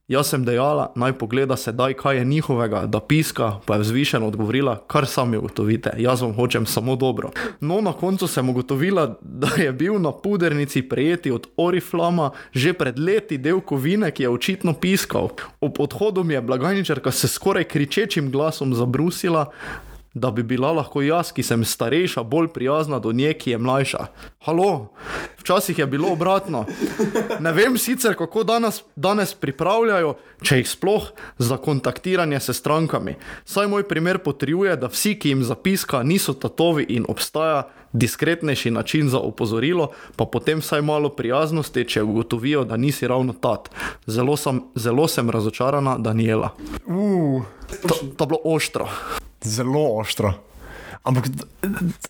[0.09, 4.79] Jaz sem dejala, naj pogleda sedaj, kaj je njihovega, da piska, pa je vzvišeno odgovorila,
[4.87, 7.29] kar sami ugotovite, jaz vam hočem samo dobro.
[7.61, 12.99] No, na koncu sem ugotovila, da je bil na pudernici prejeti od Oriflama že pred
[12.99, 15.29] leti del kovine, ki je očitno piskal.
[15.61, 19.45] Ob odhodu mi je blagajničarka se skoraj kričečim glasom zabrusila,
[20.19, 24.05] da bi bila lahko jaz, ki sem starejša, bolj prijazna do nje, ki je mlajša.
[24.45, 24.91] Halo,
[25.39, 26.65] včasih je bilo obratno.
[27.39, 33.15] Ne vem sicer, kako danes, danes pripravljajo, če jih sploh, za kontaktiranje s strankami.
[33.45, 39.09] Saj moj primer potrjuje, da vsi, ki jim zapiska, niso tatovi in obstaja diskretnejši način
[39.09, 43.69] za opozorilo, pa potem vsaj malo prijaznosti, če ugotovijo, da nisi ravno tat.
[44.07, 46.49] Zelo sem, zelo sem razočarana, Daniela.
[46.85, 47.43] Uh,
[47.81, 48.87] To, to je bilo oštro.
[49.41, 50.33] zelo ostro.
[51.03, 51.25] Ampak,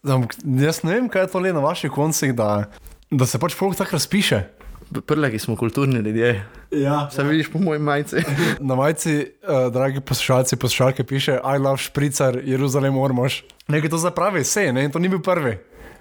[0.03, 2.63] ampak jaz ne vem, kaj je to le na vaših koncih, da,
[3.11, 4.43] da se pač folk tako razpiše.
[5.05, 6.45] Prleki smo kulturni ljudje.
[6.71, 7.09] Ja.
[7.11, 8.15] Se vidiš po moji majici.
[8.59, 13.41] Na majici, uh, dragi poslušalci, poslušalke piše: I love špricar, Jeruzalem, ormož.
[13.67, 15.57] Nekaj to zapravi, se ne, in to ni bil prvi.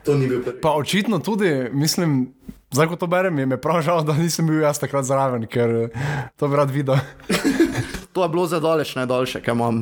[0.09, 0.61] To ni bil prvi.
[0.65, 2.33] Pa očitno tudi, mislim,
[2.73, 5.75] zdaj ko to berem, je mi prav žal, da nisem bil jaz takrat zraven, ker
[5.93, 6.07] eh,
[6.41, 6.97] to bi rad videl.
[8.17, 9.77] To je bilo za daleč najdaljše, kaj imam.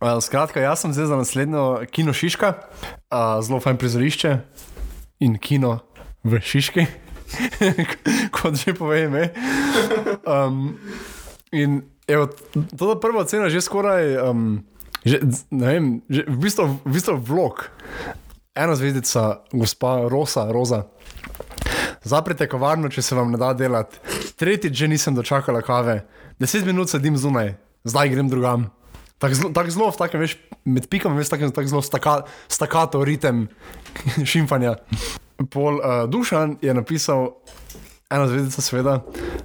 [0.00, 4.32] Uh, skratka, jaz sem zdaj za naslednjo kino Šiška, uh, zelo fajn prizorišče
[5.22, 5.76] in kino
[6.24, 6.86] v Šiški,
[8.34, 9.28] kot že pove ime.
[10.26, 10.80] Um,
[11.52, 12.26] in evo,
[12.78, 14.64] to je prva ocena, že skoraj, um,
[15.04, 15.20] že,
[15.54, 17.68] ne vem, že, v, bistvu, v bistvu vlog.
[18.54, 20.82] Ena zvezdica, gospa Rosa, Roza.
[22.02, 24.00] Zaprite kavarno, če se vam ne da delati.
[24.40, 26.00] Tretjič že nisem dočakala kave,
[26.40, 27.54] deset minut sedim zunaj,
[27.86, 28.66] zdaj grem drugam.
[29.22, 30.34] Tako zelo, tak zelo, v takem, veš,
[30.64, 32.14] med pikami, veš, tako tak zelo staka,
[32.50, 33.46] stakato ritem
[34.32, 34.80] šimfanja.
[35.52, 37.36] Pol uh, Dušan je napisal,
[38.10, 38.96] ena zvezdica, seveda,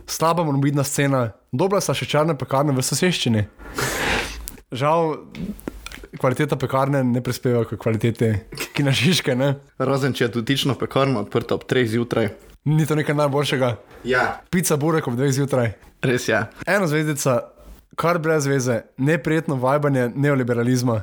[0.09, 3.45] slaba morbidna scena, dobra sta še črne pekarne v soseščini.
[4.73, 5.19] Žal,
[6.19, 8.31] kvaliteta pekarne ne prispeva k kvaliteti
[8.75, 9.55] kinašiške, ne?
[9.77, 12.29] Razen če je dotična pekarna odprta ob 3 zjutraj.
[12.65, 13.75] Ni to nekaj najboljšega.
[14.09, 14.23] Ja.
[14.49, 15.75] Pica burek ob dveh zjutraj.
[16.05, 16.39] Res je.
[16.65, 17.39] Ena zvezdica,
[17.95, 21.01] kar brez veze, neprijetno vajbanje neoliberalizma.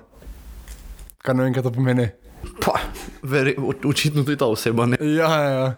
[1.22, 2.08] Kar ne vem, kaj to pomeni.
[2.64, 2.80] Pa,
[3.22, 3.54] veri,
[3.86, 4.98] očitno tudi ta oseba ne.
[4.98, 5.68] Ja, ja, ja.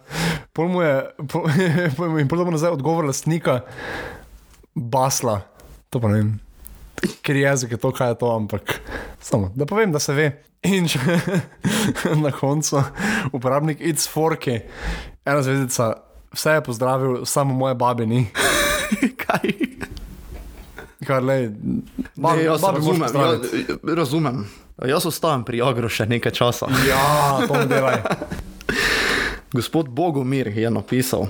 [0.53, 0.95] Pol mu je,
[1.97, 3.59] pol, in pol bo nazaj odgovor lastnika,
[4.73, 5.43] basla.
[5.93, 6.33] To pa ne vem.
[7.21, 8.79] Ker jezik je to, kaj je to, ampak
[9.21, 10.29] samo da povem, da se ve.
[10.65, 10.99] In še
[12.25, 12.81] na koncu,
[13.33, 14.63] uporabnik It's Forky,
[15.25, 15.93] ena zvezdica,
[16.33, 18.25] vse je pozdravil, samo moje babe ni.
[19.25, 19.53] Kaj?
[21.05, 21.53] Kar le,
[22.15, 23.01] Ne, jaz razumem.
[23.01, 23.39] Jaz,
[23.83, 24.45] razumem.
[24.85, 26.67] Jaz ostajam pri Agro še nekaj časa.
[26.89, 28.01] Ja, to mi delaj.
[29.55, 31.29] Gospod Bogomir je napisal: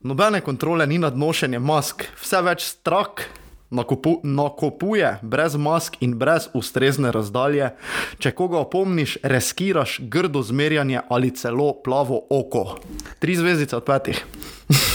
[0.00, 3.28] Nobene kontrole ni nad nošenjem mask, vse več strak
[3.70, 7.70] nakupu, nakupuje brez mask in brez ustrezne razdalje.
[8.18, 12.78] Če koga opomniš, reskiraš grdo zmerjanje ali celo plavo oko.
[13.18, 14.24] Tri zvezdice od petih.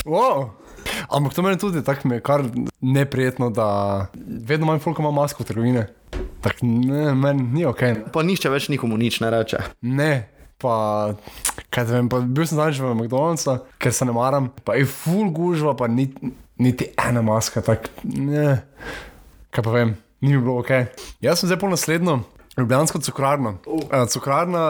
[0.05, 0.49] Wow.
[1.09, 2.43] Ampak to meni tudi tako mi je kar
[2.81, 4.07] neprijetno, da
[4.47, 5.87] vedno manj folk ima masko v trgovine.
[6.41, 7.81] Tak, ne, meni ni ok.
[8.13, 9.61] Pa nišče več nikomu nič ne reče.
[9.81, 10.27] Ne,
[10.61, 10.75] pa,
[11.69, 14.87] kaj te vem, pa bil sem zadnjič v McDonald'su, ker se ne maram, pa je
[14.89, 16.09] full gužva, pa ni,
[16.59, 18.61] niti ena maska, tak, ne,
[19.53, 20.71] kaj pa vem, ni bilo ok.
[21.23, 22.21] Jaz sem zdaj po naslednjo,
[22.57, 23.57] Ljubljansko cukrarno.
[23.65, 24.63] Uh, cukrarna,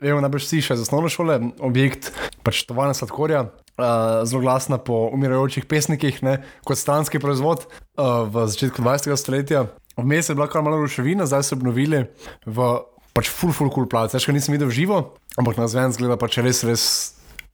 [0.00, 2.10] vemo, najbrž si še za osnovno šole, objekt,
[2.46, 3.50] pač tovarna sladkorja.
[3.74, 9.10] Uh, zelo glasna po umirajočih pesnikih, ne, kot stranski proizvod uh, v začetku 20.
[9.18, 9.66] stoletja.
[9.98, 12.04] Vmes je bila kar malo ruševina, zdaj so obnovili
[12.46, 12.68] v
[13.14, 14.14] pač full, full, cool plac.
[14.14, 16.84] Jaz ga nisem videl živo, ampak na zven zgleda pač res, res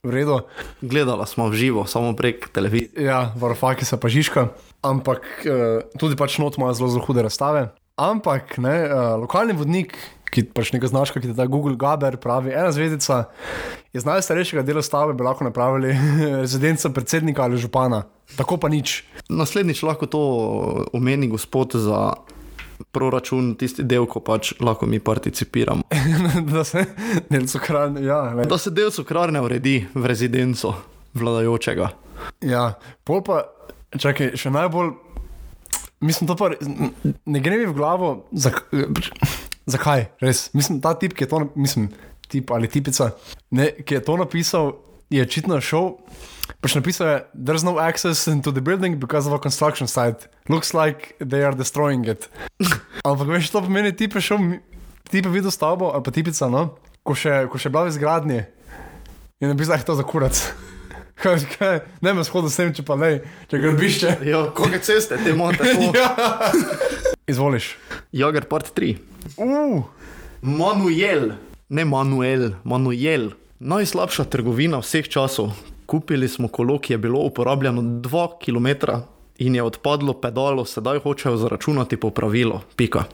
[0.00, 0.40] v redu.
[0.80, 3.04] Gledala smo v živo, samo prek televizije.
[3.04, 4.48] Ja, varofaki so pa žiška,
[4.80, 7.68] ampak uh, tudi pač not ima zelo, zelo hude razstave.
[8.00, 9.92] Ampak ne, uh, lokalni vodnik,
[10.30, 13.26] ki pač neka znaška, ki te da Google Gaber, pravi, ena zvezdica
[13.92, 15.92] iz najstarejšega dela stavbe bi lahko napravili
[16.44, 18.06] rezidenca predsednika ali župana.
[18.38, 19.02] Tako pa nič.
[19.28, 20.22] Naslednjič lahko to
[20.96, 22.14] omeni gospod za
[22.92, 25.86] proračun, tisti del, ko pač lahko mi participiramo.
[26.52, 26.84] da se
[27.30, 28.46] del cukrarne, ja, ne.
[28.50, 30.74] Da se del cukrarne uredi v rezidenco
[31.14, 31.90] vladajočega.
[32.46, 32.64] Ja,
[33.06, 33.44] pol pa,
[33.96, 34.92] čakaj, še najbolj,
[36.04, 38.66] mislim, to pa ne gre mi v glavo, zak,
[39.70, 40.48] zakaj, res.
[40.56, 41.90] Mislim, ta tip, ki je to, mislim,
[42.30, 43.12] tip ali tipica,
[43.56, 44.74] ne, ki je to napisal,
[45.10, 45.94] je očitno šel.
[46.58, 50.26] Pač napisal je, there's no access into the building because of a construction site.
[50.50, 52.26] Looks like they are destroying it.
[53.06, 54.60] Ampak veš, to pomeni, ti pa šel, mi-
[55.06, 56.74] ti pa videl stavbo, ali pa tipica, no,
[57.06, 58.40] ko še, ko še bila v izgradnji.
[59.40, 60.36] In napisal je to za kurac.
[61.20, 63.18] Kaj, kaj, ne me shodo sem, če pa ne,
[63.52, 64.12] če gradbišče.
[64.24, 65.68] Ja, koliko ceste te imate?
[65.92, 66.06] ja.
[67.28, 67.74] Izvoliš.
[68.16, 68.94] Jager part 3.
[69.36, 69.84] Uh,
[70.40, 71.34] Manuel,
[71.68, 73.34] ne Manuel, Manuel.
[73.60, 75.52] Najslabša trgovina vseh časov.
[75.90, 78.90] Kupili smo kolo, ki je bilo uporabljeno 2 km
[79.38, 82.60] in je odpadlo pedalo, sedaj hočejo zaračunati popravilo.
[82.76, 83.04] Pika.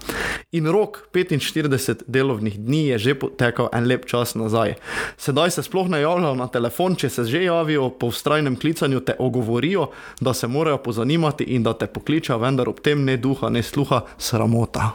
[0.52, 4.74] In rok 45 delovnih dni je že potekal en lep čas nazaj.
[5.16, 9.14] Sedaj se sploh ne javljajo na telefon, če se že javijo, po vztrajnem klicanju te
[9.18, 9.88] ogovorijo,
[10.20, 14.02] da se morajo pozanimati in da te pokličejo, vendar ob tem ne duha, ne sluha,
[14.18, 14.90] sramota.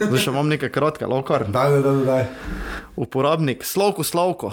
[0.00, 1.44] Zdaj še imam nekaj kratke, lokar.
[1.44, 2.24] daj, daj, daj, daj.
[2.96, 4.52] Uporabnik Slavko Slavko,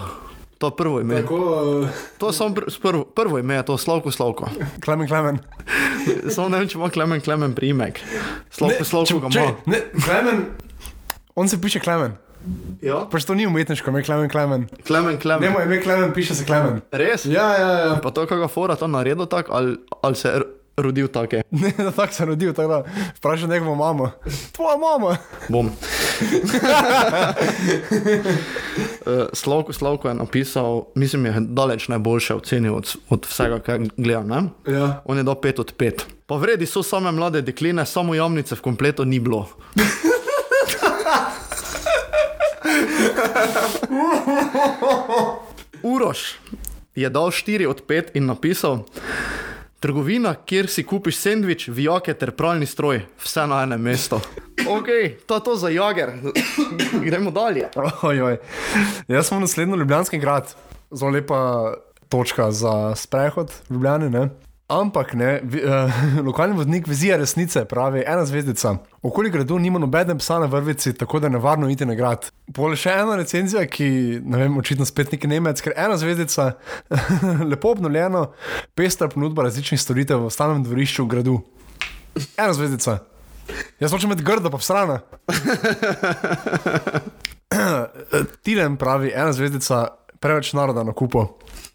[0.59, 1.15] to je prvo ime.
[1.15, 4.49] Tako, uh, To je samo pr prvo, prvo ime, je to Slavko Slavko.
[4.79, 5.39] klemen, klemen.
[6.29, 7.99] Samo ne vem, če ima Klemen Klemen priimek.
[8.49, 9.55] Slavko Slavko ga ima.
[9.65, 10.45] ne, klemen,
[11.33, 12.13] on se piše klemen.
[12.81, 13.01] Ja.
[13.05, 14.67] Pač to ni umetniško, ime klemen, klemen.
[14.83, 15.51] Klemen Ne, Klemen.
[15.51, 16.81] moj ime klemen, piše se klemen.
[16.91, 17.25] Res?
[17.25, 17.95] Ja, ja, ja.
[17.95, 20.47] Pa to, kako fora to naredil tako, ali, ali se je r-
[20.81, 21.41] rodil take?
[21.51, 22.83] Ne, da tako se rodil, tako da
[23.17, 24.11] vprašaj njegovo mamo.
[24.51, 25.17] Tvoja mama.
[25.49, 25.69] Bom.
[29.05, 34.27] Eh, Slavko Slavko je napisal, mislim, je daleč najboljše ocenil od, od vsega, kar gledam.
[34.27, 34.43] Ne?
[34.73, 35.01] Ja.
[35.05, 35.91] On je dal 5 od 5.
[36.25, 39.47] Pa vredi so same mlade dekline, samo jamnice v kompletu ni bilo.
[45.83, 46.19] Uroš
[46.95, 48.83] je dal 4 od 5 in napisal:
[49.79, 54.19] Trgovina, kjer si kupiš sendvič, vijake ter pralni stroj, vse na enem mestu.
[54.69, 54.87] Ok,
[55.25, 56.09] to je to za jager.
[57.05, 57.69] Gremo dalje.
[58.01, 58.37] Ojoj.
[59.07, 60.55] Jaz sem naslednji Ljubljanski grad,
[60.91, 61.73] zelo lepa
[62.09, 64.09] točka za sprehod v Ljubljani.
[64.09, 64.29] Ne?
[64.69, 65.93] Ampak ne, uh,
[66.27, 68.75] lokalni vodnik vizija resnice pravi ena zvezdica.
[69.01, 72.29] Okoli gradu nima nobene psa na vrvici, tako da je nevarno iti na grad.
[72.53, 73.89] Pole še ena recenzija, ki
[74.21, 76.51] ne vem, očitno spet neki Nemec, ker ena zvezdica,
[77.51, 78.27] lepo obnovljeno,
[78.77, 81.39] pestra ponudba različnih storitev v stalnem dvorišču v gradu.
[82.37, 82.99] Ena zvezdica.
[83.81, 85.01] Jaz hočem imeti grdo, pa strana.
[88.45, 89.87] Tilem pravi, ena zvezdica,
[90.21, 91.25] preveč naroda na kupu.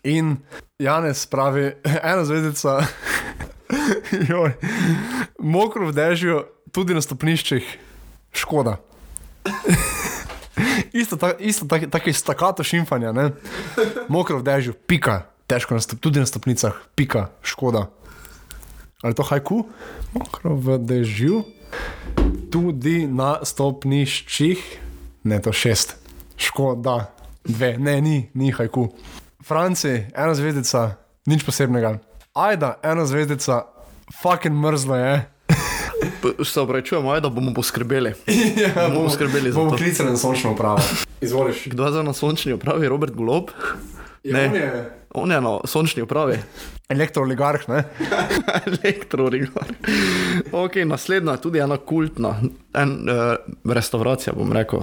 [0.05, 0.37] In
[0.79, 1.73] Janes pravi,
[2.13, 2.87] ena zvezdica,
[4.31, 4.53] joj,
[5.39, 7.65] mokro v dežju, tudi na stopniščih,
[8.37, 8.77] škoda.
[10.93, 13.31] isto ta, isto tak, tako stakato šimfanja, ne?
[14.13, 17.89] mokro v dežju, pika, težko na stop, tudi na stopnicah, pika, škoda.
[19.01, 19.65] Ali to hajku?
[20.13, 21.43] Mokro v dežju,
[22.53, 24.61] tudi na stopniščih,
[25.25, 25.97] ne to šest,
[26.37, 27.09] škoda,
[27.49, 28.91] dve, ne, ni, ni hajku.
[29.45, 30.97] Franci, ena zvezdica,
[31.29, 31.99] nič posebnega.
[32.33, 33.69] Ajda, ena zvezdica,
[34.23, 35.15] fucking mrzlo je.
[36.45, 38.15] Se upravičujemo, da bomo poskrbeli.
[38.65, 39.77] ja, bomo skrbeli za bomo to.
[39.77, 40.81] klicali na sončno upravo.
[41.21, 41.69] Izvoliš.
[41.69, 42.89] Kdo je za na sončni upravi?
[42.89, 43.51] Robert Golob?
[44.25, 44.49] Ne.
[44.49, 46.39] On je On je na sončni upravi.
[46.89, 47.85] elektrooligarh, ne?
[48.73, 49.69] Elektrorigar.
[50.53, 52.41] Ok, naslednja je tudi ena kultna,
[52.75, 53.37] en, uh,
[53.73, 54.83] restauracija, bom rekel.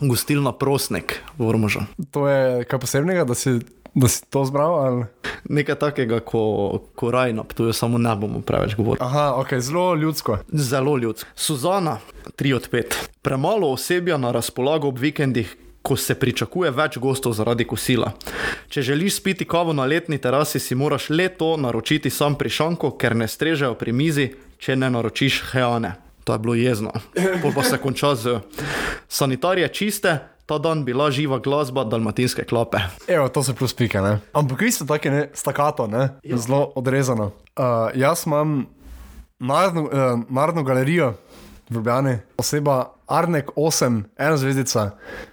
[0.00, 1.80] Gostilna Prosnek v Ormožu.
[2.10, 3.58] To je kaj posebnega, da si
[3.96, 4.74] Da si to zbral?
[4.74, 5.04] Ali?
[5.48, 9.00] Nekaj takega, ko, ko raj na ptuju, samo ne bomo preveč govorili.
[9.00, 10.38] Aha, ok, zelo ljudsko.
[10.52, 11.30] Zelo ljudsko.
[11.34, 11.98] Suzana,
[12.36, 12.84] 3 od 5.
[13.22, 18.12] Premalo osebja na razpolago ob vikendih, ko se pričakuje več gostov zaradi kosila.
[18.68, 22.90] Če želiš spiti kavo na letni terasi, si moraš le to naročiti sam pri šanku,
[23.00, 24.28] ker ne strežejo pri mizi,
[24.58, 25.96] če ne naročiš heane.
[26.26, 26.92] To je bilo jezno.
[27.42, 28.40] Pol pa se konča z
[29.08, 32.78] sanitarije čiste, ta dan bila živa glasba, dalmatinske klape.
[33.08, 34.18] Evo, to so plus pike, ne.
[34.32, 36.38] Ampak vi ste taki, ne, stakato, ne, ja.
[36.38, 37.32] zelo odrezano.
[37.58, 38.66] Uh, jaz imam
[39.38, 41.14] narodno, uh, narodno galerijo
[41.70, 44.90] v Ljubljani, oseba Arnek 8, ena zvezdica,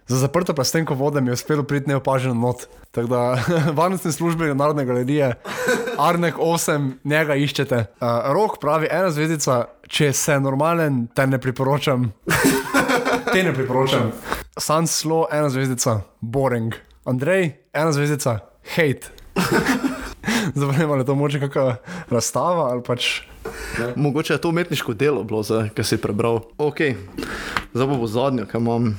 [0.08, 2.65] za zaprto plastenko vode mi je uspelo priti neopaženo not.
[2.91, 3.38] Tako da
[3.80, 5.34] varnostne službe Narodne galerije,
[5.97, 7.86] Arnek 8, njega iščete.
[8.02, 12.12] Uh, rok pravi ena zvezdica, če se normalen, te ne priporočam.
[13.34, 14.12] Te ne priporočam.
[14.58, 16.74] San slo, ena zvezdica, boring.
[17.06, 18.39] Andrej, ena zvezdica,
[18.76, 19.10] hate.
[20.56, 21.76] Zavrnem, ali je to moče kakšna
[22.10, 23.22] razstava ali pač.
[23.96, 26.44] Mogoče je to umetniško delo, bilo, zdaj, ki si prebral.
[26.58, 26.94] Ok,
[27.74, 28.94] zdaj bo zadnjo, ki imam,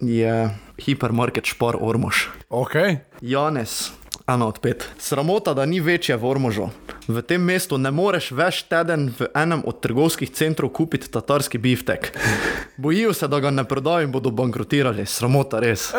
[0.00, 0.50] je
[0.82, 2.26] hipermarket Špar Ormož.
[2.50, 2.74] Ok,
[3.22, 3.92] Janes,
[4.34, 4.88] ena od pet.
[4.98, 6.68] Sramota, da ni večje v Ormožu.
[7.08, 12.12] V tem mestu ne moreš več teden v enem od trgovskih centrov kupiti tatarski biftek.
[12.82, 15.06] Bojijo se, da ga ne prodajo in bodo bankrotirali.
[15.06, 15.90] Sramota res.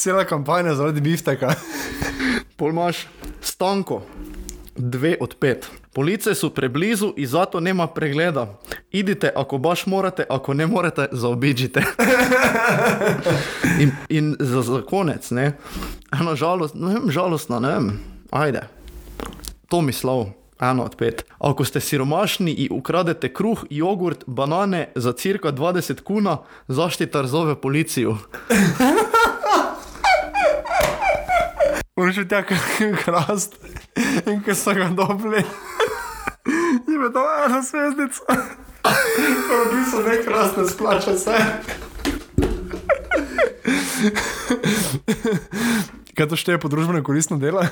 [0.00, 1.54] cela kampanja zaradi bifteka.
[2.56, 3.06] Pol imaš
[3.42, 4.02] stanko,
[4.76, 5.83] dve od pet.
[5.94, 8.58] Police so preblizu in zato nema pregleda.
[8.90, 11.82] Idite, ako baš morate, ako ne morete, zaobiđite.
[13.80, 15.52] in, in za, za konec, ne,
[16.20, 18.60] eno žalost, ne vem, žalostno, ne vem, ajde.
[19.68, 20.26] To mislov.
[20.60, 21.24] Eno od pet.
[21.38, 28.16] Ako ste siromašni in ukradete kruh, jogurt, banane za cirka 20 kuna, zaštitar zove policijo.
[31.96, 32.54] Moraš ti tako
[33.04, 33.54] krast
[34.26, 35.44] in ki so ga dobili.
[36.86, 38.22] Ni bilo to ena zvezdica.
[39.48, 41.36] Pravi so ne krast, ne splača se.
[46.14, 47.64] Kaj to šteje po družbeno koristno delo?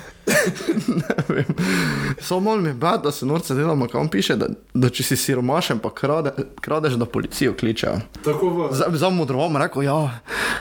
[2.21, 5.17] Samo malo mi je bed, da se norce delamo, kam piše, da, da če si
[5.17, 8.01] siromašen, pa krade, kradeš, da policijo kličejo.
[8.25, 8.69] Tako v.
[8.99, 10.19] Za modrovom rekel, ja,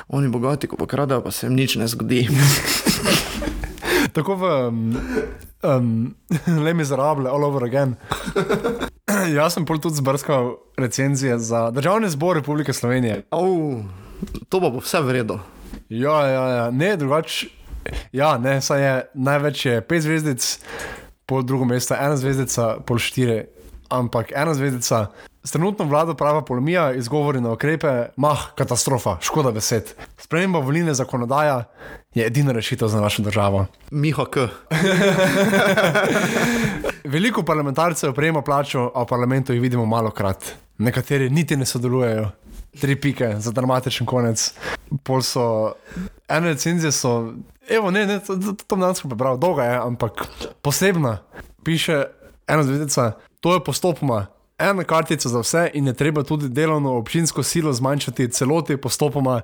[0.07, 2.27] oni bogati, ko pa kradejo, pa se jim nič ne zgodi.
[4.13, 4.43] Tako v.
[5.63, 6.15] Um,
[6.65, 7.95] Le mi zarable, all over again.
[9.37, 13.23] Jaz sem pol tudi zbrskal recenzije za Državni zbor Republike Slovenije.
[13.31, 13.83] Au,
[14.49, 15.39] to bo vse vredno.
[15.89, 16.71] Ja, ja, ja.
[16.71, 17.47] ne, drugače.
[18.11, 20.45] Ja, ne, saj je največ je pet zvezdic,
[21.25, 23.45] pol drugo mesto, ena zvezdica, pol štiri,
[23.89, 25.07] ampak ena zvezdica.
[25.43, 29.95] S trenutno vlado prava polemija, izgovori na ukrepe, mah, katastrofa, škoda besed.
[30.21, 31.63] Sprememba volilne zakonodaje
[32.13, 33.65] je edina rešitev za našo državo.
[33.91, 34.37] Miha K.
[37.13, 40.55] Veliko parlamentarcev prejema plačo, a v parlamentu jih vidimo malo krat.
[40.77, 42.29] Nekateri niti ne sodelujejo.
[42.81, 44.53] Tri pike za dramatičen konec.
[45.03, 45.73] Pol so,
[46.27, 47.33] ene recenzije so,
[47.69, 50.23] evo, ne, ne, to, to, to danes prebral, dolga je, ampak
[50.61, 51.17] posebna.
[51.63, 52.03] Piše
[52.47, 54.25] ena zvezdica, to je postopoma.
[54.61, 59.41] Ena kartica za vse, in je treba tudi delovno občinsko silo zmanjšati celoti postopoma,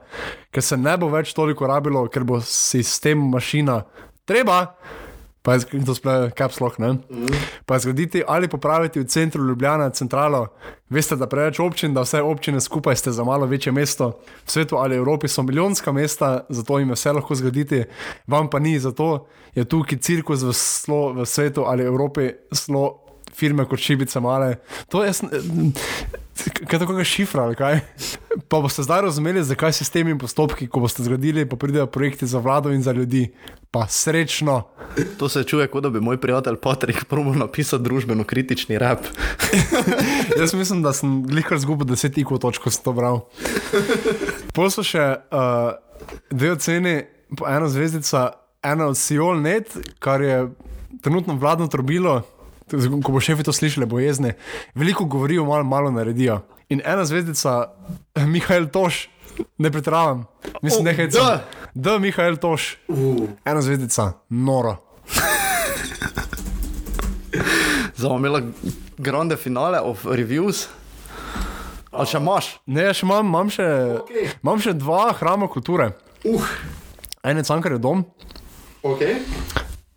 [0.51, 3.81] ker se ne bo več toliko rabilo, ker bo sistem mašina.
[4.25, 4.75] Treba,
[5.41, 6.97] pa je to sploh kapsloh, ne?
[7.65, 10.47] Pa zgraditi ali popraviti v centru Ljubljana centralo.
[10.89, 14.11] Veste, da preveč občin, da vse občine skupaj ste za malo večje mesto.
[14.45, 17.83] V svetu ali Evropi so milijonska mesta, zato jim je vse lahko zgraditi,
[18.27, 23.06] vam pa ni, zato je tukaj cirkus v, slo, v svetu ali Evropi slo
[23.37, 24.55] firme kot šibice male.
[24.89, 25.13] To je,
[26.67, 27.79] kaj tako šifra, ali kaj?
[28.47, 32.27] Pa boste zdaj razumeli, zakaj se s temi postopki, ko boste zgradili, pa pridejo projekti
[32.27, 33.27] za vlado in za ljudi.
[33.71, 34.63] Pa srečno.
[35.19, 39.05] To se čuje, kot da bi moj prijatelj Patrik probo napisal družbeno kritični rap.
[40.39, 43.21] Jaz mislim, da sem glihkar zgubil deset ikov točk, ko sem to bral.
[44.53, 45.75] Poslo še uh,
[46.31, 46.95] dve oceni,
[47.43, 48.31] ena zvezdica,
[48.63, 50.47] ena od Seoul Net, kar je
[51.03, 52.21] trenutno vladno trobilo,
[53.03, 54.33] ko bo šefi to slišali, bo jezne.
[54.75, 56.41] Veliko govorijo, malo, malo naredijo.
[56.69, 57.71] In ena zvezdica,
[58.27, 59.07] Mihajl Toš,
[59.57, 60.25] ne pretiravam,
[60.61, 61.43] mislim, O, ne hej, da.
[61.73, 62.77] da, Mihajl Toš,
[63.45, 64.75] ena zvezdica, noro.
[67.97, 68.43] Zdaj bomo imeli
[68.97, 70.67] grande finale of reviews.
[71.91, 72.49] Ali še imaš?
[72.67, 73.65] Ne, še imam, imam, še,
[74.03, 74.27] Okej.
[74.43, 75.91] imam še dva hrama kulture.
[76.27, 76.43] Uh,
[77.23, 78.03] En je cankar je dom,
[78.85, 79.01] ok.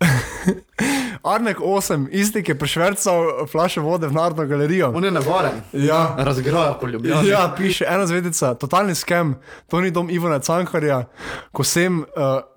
[1.23, 4.91] Arnek 8, isti, ki je prešvrcal flaše vode v Narodno galerijo.
[4.95, 5.61] On je nevaren.
[5.73, 6.15] Ja.
[6.17, 7.27] Razgraja po ljubljeni.
[7.27, 9.35] Ja, piše ena zvezdica, totalni skem,
[9.67, 11.03] to ni dom Ivana Cankarja,
[11.51, 12.05] ko sem uh,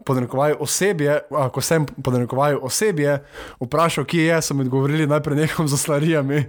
[0.06, 3.18] podnarekoval osebje, uh, ko sem podnarekoval osebje,
[3.60, 6.44] vprašal, kje je, so mi odgovorili najprej nekam za slarijami.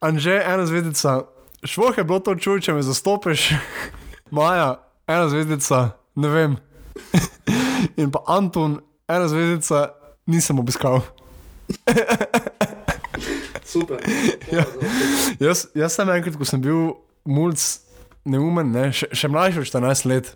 [0.00, 1.20] Anže, ena zvezdica,
[1.64, 3.50] švoh je bilo to čuj, če me zastopiš,
[4.36, 6.56] Maja, ena zvezdica, ne vem.
[8.00, 8.80] In pa Anton,
[9.10, 9.90] ena zvezdica,
[10.30, 11.02] nisem obiskal.
[13.64, 13.98] Super.
[14.50, 14.64] Ja.
[15.40, 16.96] Jaz, jaz sem enkrat, ko sem bil
[17.28, 17.54] mulj
[18.26, 20.30] neumen, ne, še, še mlajši od 14 let,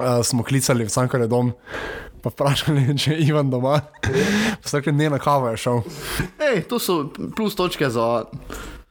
[0.00, 1.52] uh, smo klicali v Sankare dom,
[2.24, 3.82] pa vprašali, če je Ivan doma.
[4.64, 5.82] Vsak dan na kavo je šel.
[6.48, 7.02] Ej, to so
[7.36, 8.24] plus točke za,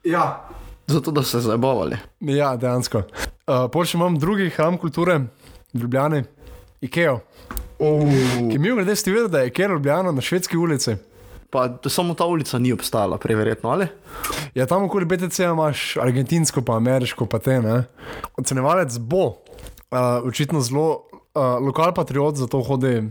[0.06, 0.46] Ja.
[0.88, 1.98] za to, da so se zabavali.
[2.30, 3.06] Ja, dejansko.
[3.50, 5.18] Uh, še imam drugi hram kulture,
[5.74, 6.24] v Ljubljani,
[6.86, 7.22] Ikeo.
[8.52, 10.96] Ki mi je glede ste videli, da je Ikea Ljubljana na švedski ulici.
[11.50, 13.88] Pa samo ta ulica ni obstajala, preverjetno ali?
[14.56, 17.84] Ja, tam okoli BTC imaš argentinsko, pa ameriško, pa te ne.
[18.38, 19.36] Ocenevalec bo uh,
[20.24, 23.02] očitno zelo uh, lokal patriot, zato hodi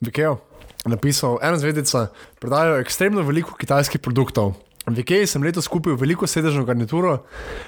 [0.00, 0.38] v Ikeo.
[0.84, 2.06] Napisal ena zvezdica,
[2.40, 4.54] prodajajo ekstremno veliko kitajskih produktov.
[4.88, 7.18] V Ikeji sem letos kupil veliko sedežno garnituro,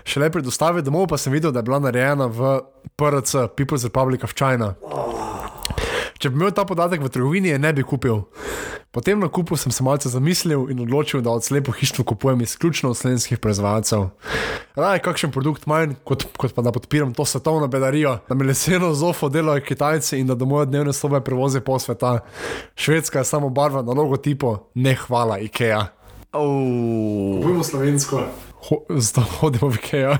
[0.04, 2.56] šele pri dostavi domov pa sem videl, da je bila narejena v
[2.96, 4.74] PRC, People's Republic of China.
[6.22, 8.20] Če bi imel ta podatek v trgovini, je ne bi kupil.
[8.94, 12.92] Po tem nakupu sem se malce zamislil in odločil, da od slepo hištvo kupujem izključno
[12.92, 14.04] od slovenskih proizvajalcev.
[14.78, 18.92] Raje kakšen produkt manj, kot, kot pa da podpiram to svetovno bedarijo, da mi leseno
[18.94, 22.20] zofo delajo Kitajci in da do moje dnevne sobe prevozi po sveta.
[22.78, 25.82] Švedska je samo barva na logotipu, ne hvala IKEA.
[26.32, 28.22] Oh, Bojmo slovensko.
[28.70, 30.18] Ho, zato hodimo v IKEA.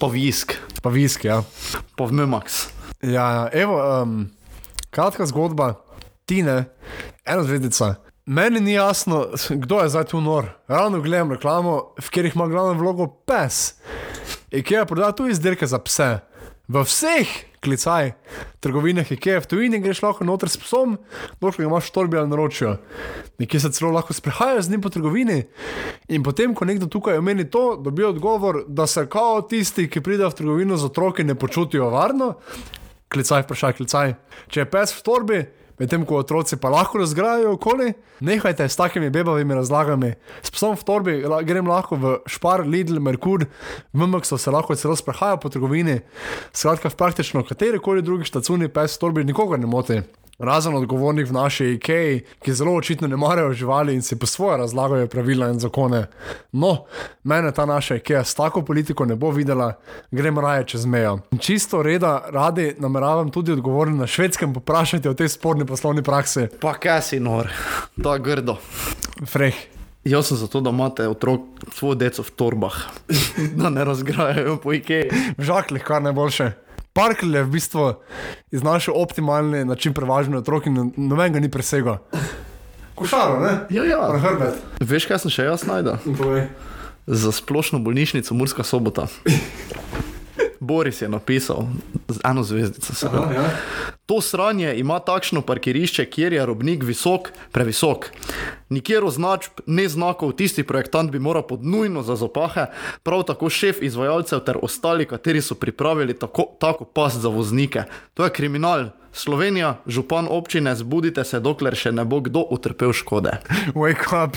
[0.00, 1.42] pa visk, Pa viski, ja.
[1.92, 2.70] pa v Memax.
[3.04, 4.30] Ja, evo, um,
[4.90, 5.74] kratka zgodba,
[6.26, 6.64] Tine,
[7.24, 7.94] ena zvezdica.
[8.26, 10.46] Meni ni jasno, kdo je zdaj tu nor.
[10.68, 13.74] Ravno gledam reklamo, v kateri ima glavno vlogo pes.
[14.50, 16.18] IKEA prodaja tu izdelke za pse.
[16.68, 17.26] V vseh
[17.60, 18.12] klicaj,
[18.60, 20.96] trgovinah IKEA v tujini greš lahko noter s psom,
[21.40, 22.76] dokler ga imaš v torbi ali naročijo.
[23.38, 25.42] Nekje se celo lahko sprehajajo z njim po trgovini
[26.08, 30.30] in potem, ko nekdo tukaj omeni to, dobijo odgovor, da se kao tisti, ki pridejo
[30.30, 32.34] v trgovino z otroki, ne počutijo varno.
[33.10, 34.12] Klicaj, vprašaj, klicaj.
[34.54, 35.38] Če je pes v torbi,
[35.80, 37.88] medtem ko otroci pa lahko razgrajajo okoli,
[38.22, 40.12] nehajte s takimi bebavimi razlagami.
[40.46, 41.14] S psom v torbi
[41.48, 43.48] grem lahko v Špar, Lidl, Merkur,
[43.90, 45.98] v Mmaksu se lahko celo sprehajajo po trgovini.
[46.54, 49.98] Skratka, v praktično kateri koli drugi štacuni pes v torbi nikogar ne moti.
[50.40, 54.56] Razen odgovornih v naši IKEA, ki zelo očitno ne marajo živali in si po svoje
[54.58, 56.06] razlagajo pravila in zakone.
[56.52, 56.84] No,
[57.24, 59.72] mene ta naša IKEA s tako politiko ne bo videla,
[60.10, 61.18] grem raje čez mejo.
[61.30, 66.46] In čisto reda, radi nameravam tudi odgovorni na švedskem poprašati o tej sporni poslovni praksi.
[66.60, 67.52] Pa kaj si nor,
[68.02, 68.56] ta grdo.
[69.26, 69.54] Freh.
[70.04, 71.40] Jaz sem zato, da imate otrok
[71.76, 72.76] svojo deco v torbah,
[73.60, 75.10] da ne razgrajajo po Ikei.
[75.36, 76.52] V žaklih, kar najboljše.
[76.92, 77.94] Parkle je v bistvu
[78.50, 81.96] iznašel optimalni način prevažanja otrok in noben ga ni presegel.
[82.94, 83.52] Košaro, ne?
[83.70, 84.00] Ja, ja.
[84.12, 84.58] Na hrbet.
[84.80, 86.02] Veš, kaj sem še jaz najdel?
[87.06, 89.06] Za splošno bolnišnico Murska sobota.
[90.60, 91.68] Boris je napisal,
[92.08, 92.94] z eno zvezdico.
[92.94, 93.32] seveda.
[93.34, 93.50] ja.
[94.06, 98.10] To sranje ima takšno parkirišče, kjer je robnik visok, previsok.
[98.68, 102.66] Nikjer označb, ne znakov, tisti projektant bi moral pod nujno za zopahe,
[103.02, 107.84] prav tako šef izvajalcev ter ostali, kateri so pripravili tako, tako pas za voznike.
[108.14, 108.90] To je kriminal.
[109.12, 113.32] Slovenija, župan občine, zbudite se, dokler še ne bo kdo utrpel škode.
[113.74, 114.36] Wake up.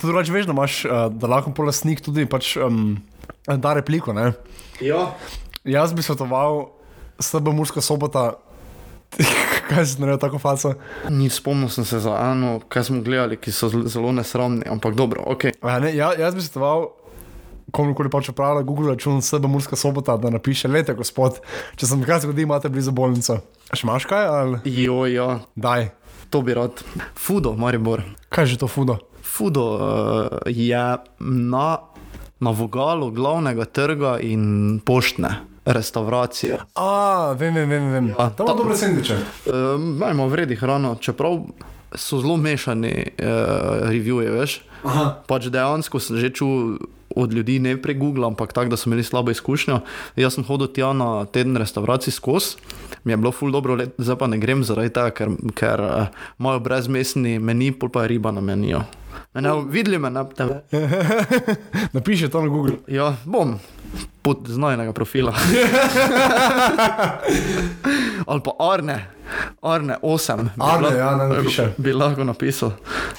[0.00, 2.98] To drugače veš, da imaš, uh, da lahko polastnik tudi pač, um,
[3.46, 4.12] da repliko.
[4.12, 4.32] Ne?
[4.82, 5.14] Ja.
[5.68, 6.70] Jaz bi svetoval,
[7.20, 8.38] sebe Murska sobota,
[9.68, 10.74] kaj si naredil tako faco.
[11.08, 15.22] Ni spomnil sem se za eno, kaj smo gledali, ki so zelo- nesramni, ampak dobro,
[15.26, 15.44] ok.
[15.44, 16.88] Ja, ne, ja, jaz bi svetoval,
[17.70, 21.40] komukoli pač upravlja Google račun sebe Murska sobota, da napiše, lete gospod,
[21.76, 23.40] če se mi kaj zgodi, imate blizu bolnico.
[23.68, 24.60] Še imaš kaj ali?
[24.64, 25.90] Jo, ja, Daj.
[26.30, 26.80] to bi rad.
[27.16, 28.02] Fudo, Maribor.
[28.28, 28.98] Kaj je že to fudo?
[29.24, 29.80] Fudo uh,
[30.46, 30.80] je
[31.20, 31.68] na,
[32.40, 35.28] na vogalu glavnega trga in poštne
[35.68, 36.58] restauracije.
[36.74, 37.90] A, vem, vem, vem.
[37.92, 38.08] vem.
[38.08, 39.16] Ja, Tam ta- ima dobre sendviče.
[39.46, 41.38] Um, Imamo vredi hrano, čeprav
[41.94, 43.24] so zelo mešani uh,
[43.88, 44.60] revije, veš.
[44.84, 45.22] Aha.
[45.26, 46.78] Pač dejansko sem že čutil
[47.16, 49.80] od ljudi, ne prek Google, ampak tako, da so imeli slabo izkušnjo.
[50.16, 52.56] Jaz sem hodil tja na teden restauracij skozi,
[53.04, 56.06] mi je bilo ful dobro, let, zdaj pa ne grem zaradi tega, ker, ker uh,
[56.38, 58.84] imajo brezmesni meni, pol pa je riba na menijo.
[59.38, 60.50] Ne, videli me na TV.
[61.92, 62.76] Napiši to na Google.
[62.86, 63.58] Ja, bom.
[64.22, 65.32] Pod znajnega profila.
[68.26, 69.06] Ali pa Arne,
[69.62, 70.36] Arne 8.
[70.36, 71.68] bi Arne, lahko- ja, naj napiše.
[71.76, 72.72] Bi lahko napisal,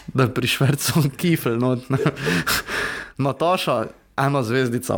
[0.08, 1.58] da je pri švercu kifel.
[1.58, 1.98] Not, ne.
[3.18, 3.86] Nataša,
[4.18, 4.98] ena zvezdica.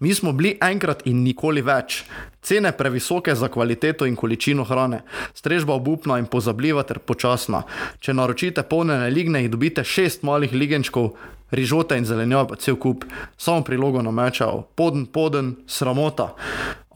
[0.00, 2.02] Mi smo bili enkrat in nikoli več.
[2.42, 5.00] Cene previsoke za kvaliteto in količino hrane,
[5.34, 7.62] strežba obupna in pozabljiva ter počasna.
[8.00, 11.16] Če naročite polnjene ligne, jih dobite šest malih ligenčkov,
[11.50, 13.04] rižote in zelenjave, pa cel kup,
[13.36, 16.32] samo prilogo namečajo, poden, poden, sramota.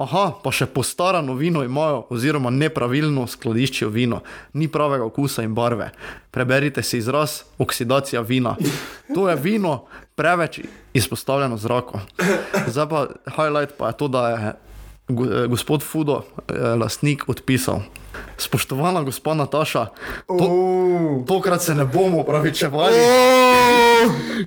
[0.00, 4.22] Aha, pa še postarano vino imajo, oziroma nepravilno skladiščijo vino,
[4.54, 5.90] ni pravega okusa in barve.
[6.30, 8.56] Preberite si izraz oksidacija vina.
[9.14, 9.84] To je vino
[10.16, 10.60] preveč
[10.94, 12.00] izpostavljeno zraku.
[12.66, 14.52] Zdaj pa highlight pa je to, da je
[15.48, 17.82] gospod Fudo, eh, lastnik, odpisal.
[18.36, 19.86] Spoštovana gospa Nataša,
[20.26, 22.96] to, tokrat se ne bomo opravičevali.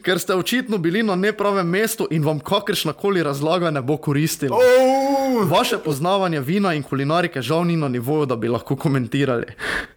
[0.03, 4.57] Ker ste očitno bili na nepravem mestu in vam kakršna koli razlaga ne bo koristila.
[5.43, 9.45] Vaše poznavanje vina in kulinarike žal ni na nivoju, da bi lahko komentirali.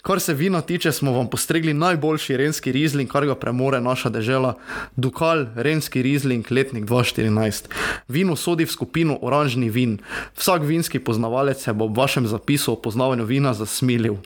[0.02, 4.54] Kar se vina tiče, smo vam postregli najboljši renski rizling, kar ga premore naša dežela.
[4.96, 7.64] Dukal, renski rizling, letnik 2014.
[8.08, 9.98] Vino sodi v skupino oranžni vin.
[10.36, 14.16] Vsak vinski poznavalec se bo ob vašem zapisu o poznavanju vina zasmilil.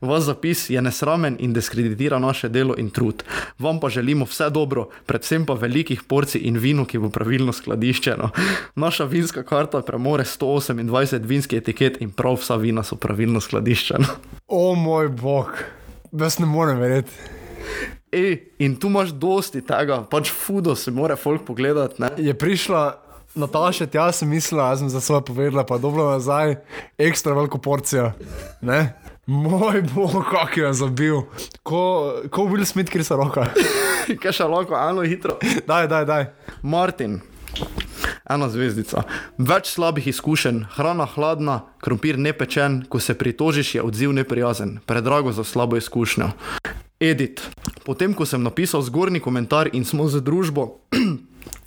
[0.00, 3.22] Vaš zapis je nesramen in diskreditira naše delo in trud.
[3.58, 8.30] Vam pa želimo vse dobro, predvsem pa velikih porcij in vino, ki bo pravilno skladiščeno.
[8.74, 10.24] Naša vinska karta premore
[10.62, 14.16] 128 vinskih etiket in prav vsa vina so pravilno skladiščena.
[14.48, 15.54] O moj bog,
[16.12, 17.12] jaz ne morem verjeti.
[18.12, 22.02] Ej, in tu imaš dosti tega, pač fudo se mora folk pogledati.
[22.02, 22.10] Ne?
[22.20, 22.82] Je prišla
[23.34, 26.58] Nataša, tja sem mislila, jaz sem za svoje povedala, pa dobro nazaj,
[27.00, 28.10] ekstra veliko porcijo.
[28.60, 28.92] Ne?
[29.26, 31.22] Moj bog, kako je zabil.
[31.62, 31.80] Ko,
[32.30, 33.46] ko Will Smith, kjer se roka.
[34.22, 35.38] Kaj še lahko, eno hitro.
[35.66, 36.26] Daj, daj, daj.
[36.62, 37.20] Martin.
[38.30, 39.02] Ena zvezdica.
[39.38, 45.44] Več slabih izkušenj, hrana hladna, krompir nepečen, ko se pritožiš, je odziv neprijazen, predrago za
[45.44, 46.30] slabo izkušnjo.
[47.02, 47.42] Edit.
[47.82, 50.86] Potem, ko sem napisal zgornji komentar in smo z družbo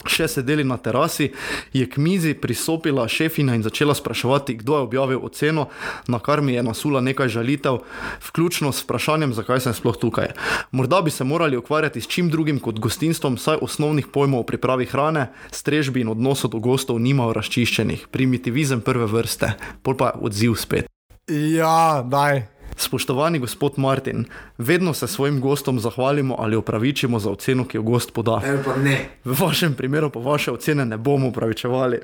[0.09, 1.31] še sedeli na terasi,
[1.73, 5.67] je k mizi pristopila šefina in začela spraševati, kdo je objavil oceno,
[6.07, 7.81] na kar mi je nasula nekaj žalitev,
[8.29, 10.33] vključno s vprašanjem, zakaj sem sploh tukaj.
[10.71, 14.85] Morda bi se morali ukvarjati s čim drugim kot gostinstvom, saj osnovnih pojmov o pripravi
[14.85, 18.07] hrane, strežbi in odnosu do gostov nimajo razčiščenih.
[18.11, 20.91] Primitivizem prve vrste, pol pa odziv spet.
[21.29, 22.54] Ja, daj.
[22.77, 24.25] Spoštovani gospod Martin,
[24.57, 28.41] vedno se svojim gostom zahvalimo ali opravičimo za oceno, ki jo gost poda.
[28.83, 29.09] ne.
[29.23, 31.99] V vašem primeru pa vaše ocene ne bomo upravičevali.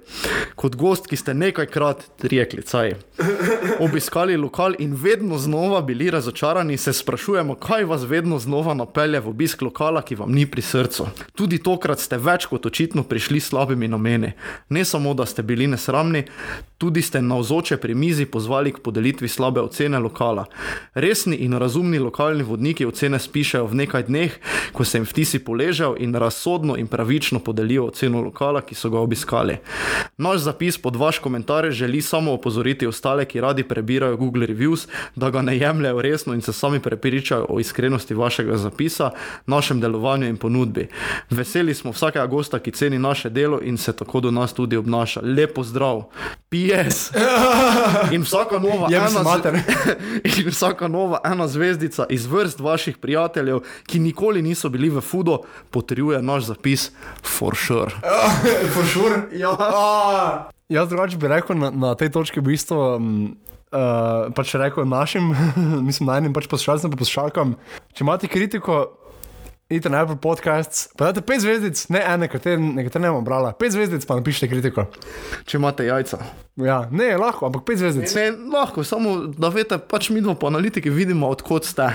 [0.56, 2.96] Kot gost, ki ste nekajkrat, trije klicaj,
[3.80, 9.30] obiskali lokal in vedno znova bili razočarani, se sprašujemo, kaj vas vedno znova napelje v
[9.30, 11.08] obisk lokala, ki vam ni pri srcu.
[11.36, 14.32] Tudi tokrat ste več kot očitno prišli s slabimi nameni.
[14.70, 16.24] Ne samo, da ste bili nesramni,
[16.78, 20.46] tudi ste navzoče pri mizi pozvali k podelitvi slabe ocene lokala.
[20.94, 24.32] Resni in razumni lokalni vodniki ocene spišajo v nekaj dneh,
[24.74, 29.00] ko se jim vtisi poležejo in razsodno in pravično podelijo oceno lokala, ki so ga
[29.00, 29.58] obiskali.
[30.18, 35.30] Naš zapis pod vaš komentar želi samo opozoriti ostale, ki radi prebirajo Google Reviews, da
[35.30, 39.12] ga ne jemljajo resno in se sami prepričajo o iskrenosti vašega zapisa,
[39.46, 40.88] našem delovanju in ponudbi.
[41.30, 45.22] Veseli smo vsakega gosta, ki ceni naše delo in se tako do nas tudi obnaša.
[45.24, 46.04] Lepo zdrav.
[46.52, 47.12] PS.
[48.12, 49.24] In vsaka nova se ena z-
[50.46, 55.42] in vsaka nova ena zvezdica iz vrst vaših prijateljev, ki nikoli niso bili v Fudo,
[55.72, 56.92] potrjuje naš zapis
[57.24, 57.92] for sure.
[58.74, 59.22] For sure.
[59.32, 59.56] Ja.
[60.70, 62.82] Jaz drugače bi rekel na, na tej točki v bistvu.
[62.96, 63.38] Um,
[63.72, 65.30] Uh, pač rekel našim,
[65.88, 67.54] mislim, najnim pač poslušalcem, pa poslušalkam,
[67.96, 68.82] če imate kritiko,
[69.72, 73.54] idite na Apple Podcasts, pa dajte pet zvezdic, ne ene, nekatere nekatere ne bom brala,
[73.56, 74.86] pet zvezdic pa napišite kritiko.
[75.48, 76.20] Če imate jajca.
[76.62, 78.12] Ja, ne, lahko, ampak pet zvezdic.
[78.20, 81.88] Ne, lahko, samo da veste, pač mi dva po analitiki vidimo, odkot ste.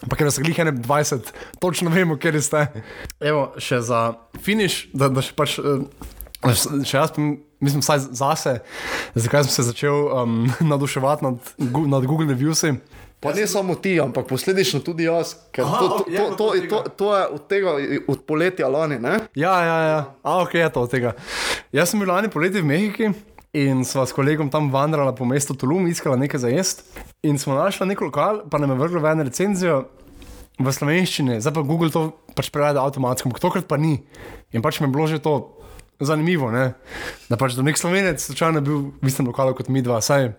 [0.00, 1.28] Pa ker so glih 21,
[1.60, 2.64] točno vemo, kje ste.
[3.20, 4.06] Evo, še za
[4.40, 5.60] finish, da, da še pač.
[5.60, 5.84] Uh,
[6.40, 7.10] Še jaz,
[7.60, 8.54] mislim, vsaj zase,
[9.12, 11.50] zakaj sem se začel um, naduševati nad,
[11.92, 12.78] nad Google Reviewsi.
[13.20, 16.68] Pa ne samo ti, ampak posledično tudi jaz, ker Aha, to, to, to, to, od
[16.68, 17.74] to, to je od tega,
[18.08, 19.18] od poletja lani, ne?
[19.36, 19.98] Ja, ja, ja.
[20.22, 21.12] A, ok, je to od tega.
[21.72, 23.12] Jaz sem bil lani poleti v Mehiki
[23.52, 27.04] in sva s kolegom tam vandrala po mestu Tulum, iskala nekaj za jesti.
[27.28, 29.82] In smo našli nek lokal, pa nam je vrglo v eno recenzijo
[30.60, 32.06] v slovenščini, zdaj pa Google to
[32.36, 33.98] pač prevede avtomatsko, ampak tokrat pa ni.
[34.56, 35.59] In pač mi je bilo že to
[36.00, 36.72] zanimivo, ne?
[37.28, 40.00] da pač do nek slovenec slučajno je bil v istem lokalu kot mi dva.
[40.00, 40.32] Saj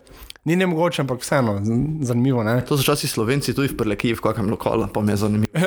[0.45, 1.59] ni ne mogoče, ampak vseeno,
[2.01, 2.43] zanimivo.
[2.43, 2.61] Ne?
[2.65, 5.53] To so časi slovenci tudi v Prlekiji, v kakem lokalu, pa mi je zanimivo.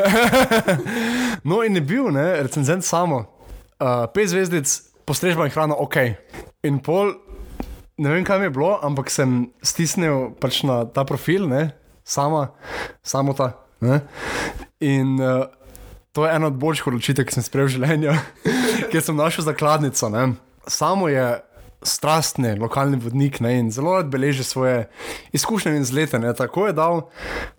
[1.45, 3.19] No, in je bil, ne, recenzent samo,
[3.77, 4.71] uh, pet zvezdic,
[5.05, 5.97] postrežba in hrana, ok.
[6.65, 7.13] In pol
[8.01, 12.55] ne vem, kam je bilo, ampak sem stisnil pač na ta profil, ne, sama,
[13.05, 13.51] samo ta.
[13.85, 14.01] Ne,
[14.81, 15.45] in uh,
[16.15, 18.13] to je ena od boljših odločitev, ki sem sprejel v življenju,
[18.93, 20.09] ker sem našel zakladnico.
[20.15, 20.29] Ne.
[20.71, 21.27] Samo je
[21.85, 24.87] strastni lokalni vodnik ne, in zelo rad beleži svoje
[25.33, 26.19] izkušnje in zlete.
[26.23, 26.31] Ne.
[26.35, 27.03] Tako je dal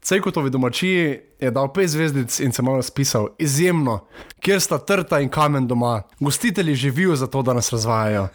[0.02, 3.28] Cejkotovi domačiji, je dal pet zvezdic in se malo spisal.
[3.38, 4.00] Izjemno,
[4.40, 6.02] kjer sta trta in kamen doma.
[6.20, 8.28] Gostitelji živijo za to, da nas razvajajo.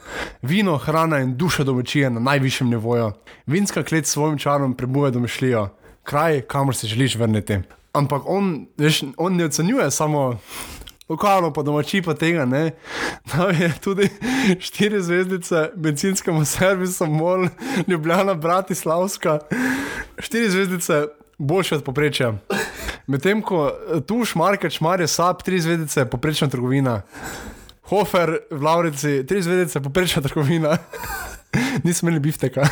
[0.42, 3.12] Vino, hrana in duša domačije na najvišjem nivoju.
[3.46, 5.68] Vinska klet s svojim čarom prebuja domišljijo.
[6.02, 7.58] Kraj, kamor se želiš vrniti.
[7.92, 10.38] Ampak on, veš, on ne ocenjuje samo
[11.08, 12.70] lokalno, pa domači pa tega ne.
[13.32, 14.08] Da je tudi
[14.60, 17.48] štiri zvezdice benzinskemu servisu, mol,
[17.88, 19.38] Ljubljana, Bratislavska,
[20.18, 21.06] štiri zvezdice
[21.38, 22.34] boljše od poprečja.
[23.06, 23.72] Medtem ko
[24.06, 27.00] tu šmarke, šmarje, sap, tri zvezdice, poprečna trgovina.
[27.90, 30.76] Hofer, v Laurici, tri zvezdice, poprečna trgovina.
[31.84, 32.68] Nismo imeli bifteka.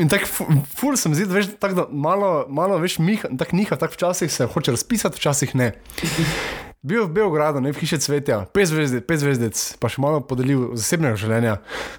[0.00, 0.48] In tako,
[0.78, 4.46] ful sem zid, veš, tako da malo, malo veš, miha, tako niha, tako včasih se
[4.48, 5.72] hoče razpisati, včasih ne.
[6.80, 10.70] Bil v Beogradu, ne v hiši cvetja, pet zvezdic, pet zvezdic, pa še malo podelil
[10.72, 11.58] zasebnega življenja.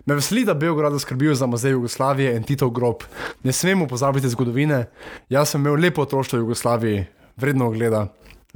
[0.10, 3.06] Me veseli, da Beogradu skrbijo za muzej Jugoslavije in Tito grob.
[3.46, 4.88] Ne smemo pozabiti zgodovine.
[5.30, 7.04] Jaz sem imel lepo otroštvo v Jugoslaviji,
[7.38, 8.08] vredno ogleda.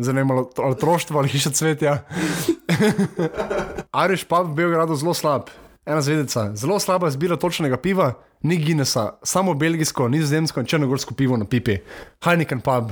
[0.02, 2.00] Zanimalo otroštvo ali hiša cvetja.
[4.02, 5.54] Ariš pa v Beogradu zelo slab.
[5.86, 11.38] Ena zvezdica, zelo slaba izbira točnega piva, ni Guinnessa, samo belgijsko, nizozemsko in črnogorsko pivo
[11.38, 11.78] na pipi.
[12.26, 12.90] Heineken pub,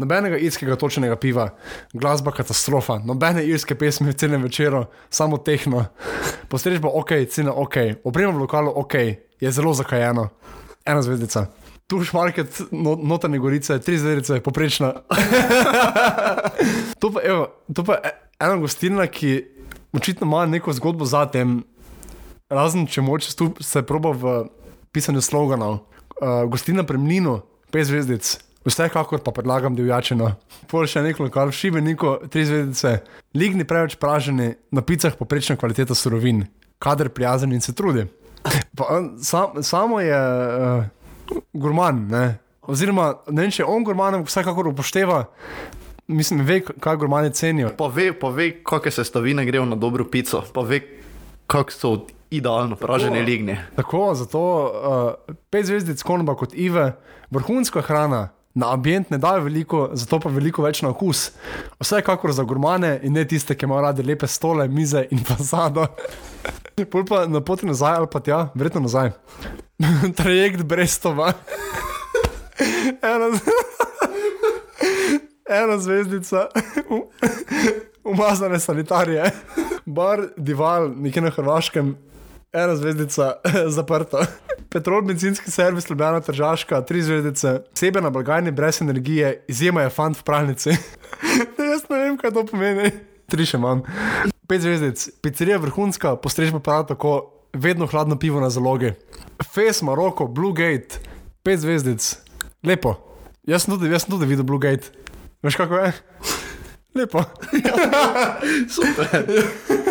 [0.00, 1.50] nobenega irskega točnega piva,
[1.92, 5.84] glasba katastrofa, nobene irske pesmi v celem večeru, samo tehno.
[6.48, 8.94] Postrežba ok, cena ok, oprema v lokalu ok,
[9.40, 10.30] je zelo zakajeno.
[10.88, 11.46] Ena zvezdica.
[11.86, 14.92] Tu šmarket, no, notranje gorice, tri zvezdice, poprečna.
[17.00, 19.44] to, pa, evo, to pa je ena gostilna, ki
[19.92, 21.62] očitno ima neko zgodbo za tem.
[22.52, 23.32] Razen če moče
[23.64, 24.32] se proba v
[24.92, 25.78] pisanju sloganov,
[26.20, 27.40] uh, gostina premnino,
[27.72, 28.28] pet zvezdic,
[28.68, 30.34] vsekakor pa predlagam divjačino.
[30.68, 32.98] Pol še nekaj, kar šive neko, tri zvezdice,
[33.36, 36.44] ligni preveč praženi, na picah poprečna kvaliteta surovin,
[36.82, 38.04] kader prijazen in se trudi.
[38.76, 42.24] Pa, sam, samo je uh, gurman, ne?
[42.68, 45.24] oziroma ne vem, če on gurmanom vsekakor upošteva.
[46.12, 47.70] Mislim, ve, kaj gurmani cenijo.
[47.78, 50.82] Pa ve, pa ve kakšne sestavine grejo na dobro pico, pa ve,
[51.50, 51.92] kakšne so
[52.32, 53.58] idealno pražene ligne.
[53.76, 56.92] Tako, zato uh, pet zvezdic konba kot Ive,
[57.30, 58.28] vrhunska hrana.
[58.54, 61.30] Na ambient ne dajo veliko, zato pa veliko več na okus.
[61.80, 65.86] Vsekakor za gurmane in ne tiste, ki imajo rade lepe stole, mize in fasado.
[66.92, 69.12] Pol pa na poti nazaj ali pa tja, verjetno nazaj.
[70.20, 71.32] Trajekt Brestova.
[73.12, 73.28] Ena,
[75.48, 76.46] ena zvezdica,
[78.04, 79.30] umazane sanitarije,
[79.86, 81.96] bar Dival, nekje na Hrvaškem,
[82.52, 83.32] ena zvezdica,
[83.76, 84.26] zaprta.
[84.72, 90.18] Petrol, benzinski servis, Ljubljana, Tržaška, tri zvezdice, sebe na blagajni, brez energije, izjema je fant
[90.18, 90.70] v pravnici.
[91.72, 92.90] Jaz ne vem, kaj to pomeni.
[93.32, 93.84] Tri še manj.
[94.48, 97.14] Pet zvezdic, pizzerija vrhunska, postrežba prav tako,
[97.52, 98.92] vedno hladno pivo na zalogi.
[99.44, 101.00] Face, Maroko, Blue Gate,
[101.44, 102.04] pet zvezdic,
[102.64, 102.96] lepo.
[103.48, 104.92] Jaz sem tudi, jaz sem tudi videl Blue Gate.
[105.42, 105.92] Veš kako je?
[106.94, 107.24] Lepo.
[108.68, 109.90] Super.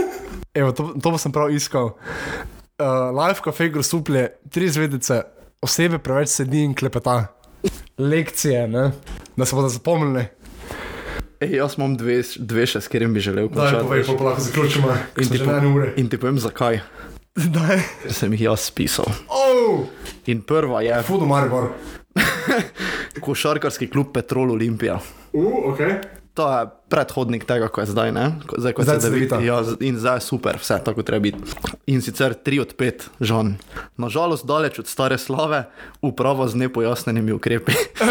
[0.54, 1.94] Evo, to, to pa sem prav iskal.
[2.82, 5.22] Uh, live cafe grosuplje, tri zvezdice,
[5.64, 7.30] osebe preveč sedi in klepeta.
[7.98, 8.92] Lekcije, ne?
[9.38, 10.26] da se bodo zapomnili.
[11.42, 13.88] Ej, jaz imam dve, dve še, s katerimi bi želel Daj, končati.
[13.88, 14.92] povej, pa lahko zaključimo.
[14.92, 15.94] In ti, že po, ene ure.
[15.98, 16.82] in ti povem zakaj.
[17.36, 17.80] Daj.
[18.04, 19.08] Ker sem jih jaz pisal.
[19.32, 19.88] Oh,
[20.30, 21.72] In prva je fudo Maribor.
[23.26, 25.00] košarkarski klub Petrol Olimpija.
[25.32, 25.80] Uh, ok.
[26.34, 28.40] To je predhodnik tega, ko je zdaj, ne?
[28.58, 29.40] Zdaj, ko Zdaj se Cedevita.
[29.44, 31.44] ja, in zdaj je super, vse tako treba biti.
[31.92, 33.52] In sicer 3 od 5, žal.
[34.00, 35.68] Nažalost, daleč od stare slave,
[36.02, 37.76] uprava z nepojasnenimi ukrepi.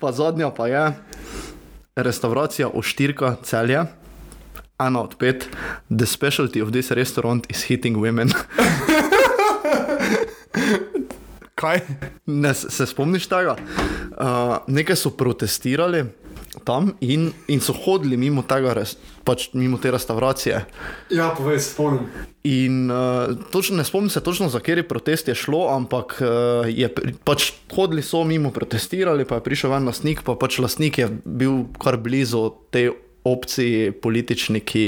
[0.00, 0.84] pa zadnja pa je
[1.96, 3.86] restauracija Oštirka celja.
[4.76, 5.48] Ena od pet,
[5.88, 8.28] the specialty of this restaurant is hitting women.
[11.56, 11.80] Kaj?
[12.26, 13.56] Ne, se spomniš tega?
[13.56, 16.04] Uh, nekaj so protestirali
[16.64, 18.74] tam in, in so hodili mimo tega,
[19.24, 20.58] pač mimo te restauracije.
[21.16, 22.10] Ja, povej, spomnim.
[22.44, 26.90] In uh, točno, ne spomnim se točno, za kateri protest je šlo, ampak uh, je
[27.24, 31.64] pač hodili so mimo, protestirali, pa je prišel en lastnik, pa pač lastnik je bil
[31.80, 32.90] kar blizu tej
[33.24, 34.84] opciji politični, ki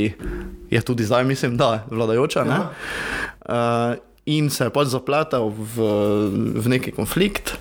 [0.69, 2.45] je tudi zdaj, mislim, da vladajoča.
[2.45, 2.61] ne.
[2.61, 2.69] Ja.
[3.49, 5.89] Uh, in se je pač zapletel v,
[6.61, 7.57] v neki konflikt.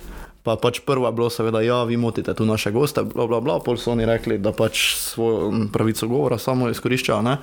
[0.46, 3.58] Pa pač prva je bilo, seveda, ja, vi motite tu naše goste, bla, bla, bla,
[3.60, 7.20] pol so oni rekli, da pač svojo pravico govora samo izkoriščajo.
[7.26, 7.36] ne.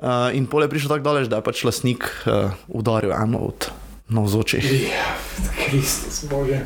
[0.00, 3.68] Uh, in pol je prišel tako daleč, da je pač lasnik uh, udaril eno od
[4.10, 4.64] navzočih.
[5.66, 6.64] Kristus, bože.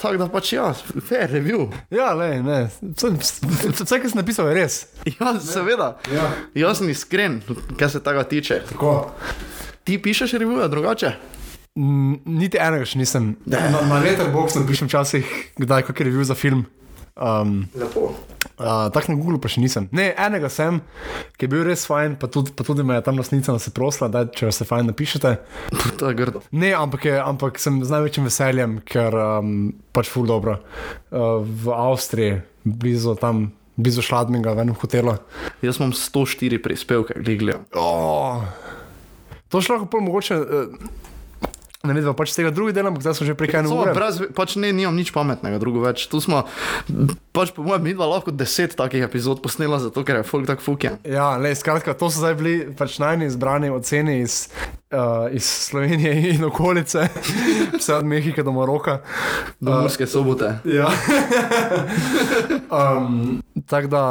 [0.00, 0.70] Tako da pač ja,
[1.04, 1.68] fair review.
[1.92, 2.58] Ja, le, ne.
[2.96, 3.12] Vse,
[3.72, 4.78] vse, kar sem napisal, je res.
[5.16, 5.94] Ja, seveda.
[6.12, 6.30] Ja.
[6.64, 7.42] Jaz sem iskren,
[7.80, 8.62] kar se tega tiče.
[8.72, 8.94] Tako.
[9.84, 11.12] Ti pišeš revije drugače?
[11.76, 13.34] Mm, Niti enega še nisem.
[13.50, 16.64] Na, na Letterboxd napišem včasih, kdaj je kakšen review za film.
[17.14, 18.08] Um, Lepo.
[18.10, 19.86] uh, Tako na Google pa še nisem.
[19.94, 20.80] Ne, enega sem,
[21.36, 24.08] ki je bil res fajn, pa tudi, pa tudi me je tam lasnica se prosila,
[24.10, 25.34] da če se fajn napišete.
[26.00, 26.42] To je grdo.
[26.50, 30.56] Ne, ampak, je, ampak sem z največjim veseljem, ker um, pač ful dobro.
[31.10, 35.18] Uh, v Avstriji, blizu tam, blizu Šladminga, v enem hotelu.
[35.62, 37.60] Jaz imam 104 prispevke, gliglja.
[37.78, 38.42] Oh.
[39.54, 40.34] To je lahko pol mogoče.
[40.42, 41.02] Uh,
[41.84, 43.92] Ne vem, pač tega drugega dela, zdaj smo že prek ene Samo ure.
[43.92, 46.06] brez, pač ne, nimam nič pametnega, drugo več.
[46.08, 46.46] Tu smo,
[47.36, 50.96] pač po mojem, midva lahko deset takih epizod posnela, zato ker je folk tak fuken.
[51.04, 54.48] Ja, le, skratka, to so zdaj bili pač najni izbrani oceni iz,
[54.96, 57.04] uh, iz Slovenije in okolice,
[57.76, 59.02] vse od Mehike do Maroka.
[59.60, 60.64] Do Murske sobote.
[60.64, 60.88] Ja.
[62.80, 64.04] um, Tako da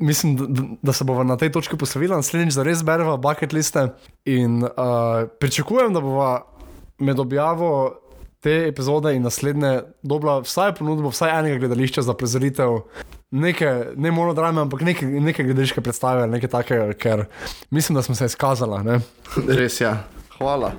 [0.00, 3.88] mislim, da, da se bomo na tej točki poslovili, naslednjič za res beremo bucket liste
[4.24, 4.70] in uh,
[5.40, 6.38] pričakujem, da bomo
[6.98, 8.00] med objavo
[8.40, 12.80] te epizode in naslednje dobila vsaj ponudbo, vsaj enega gledališča za prezoritev.
[13.30, 17.24] Neke, ne monodrame, ampak neke, neke gledališke predstave, nekaj takega, ker
[17.70, 19.00] mislim, da smo se izkazali.
[19.46, 19.94] Res je.
[20.38, 20.72] Hvala.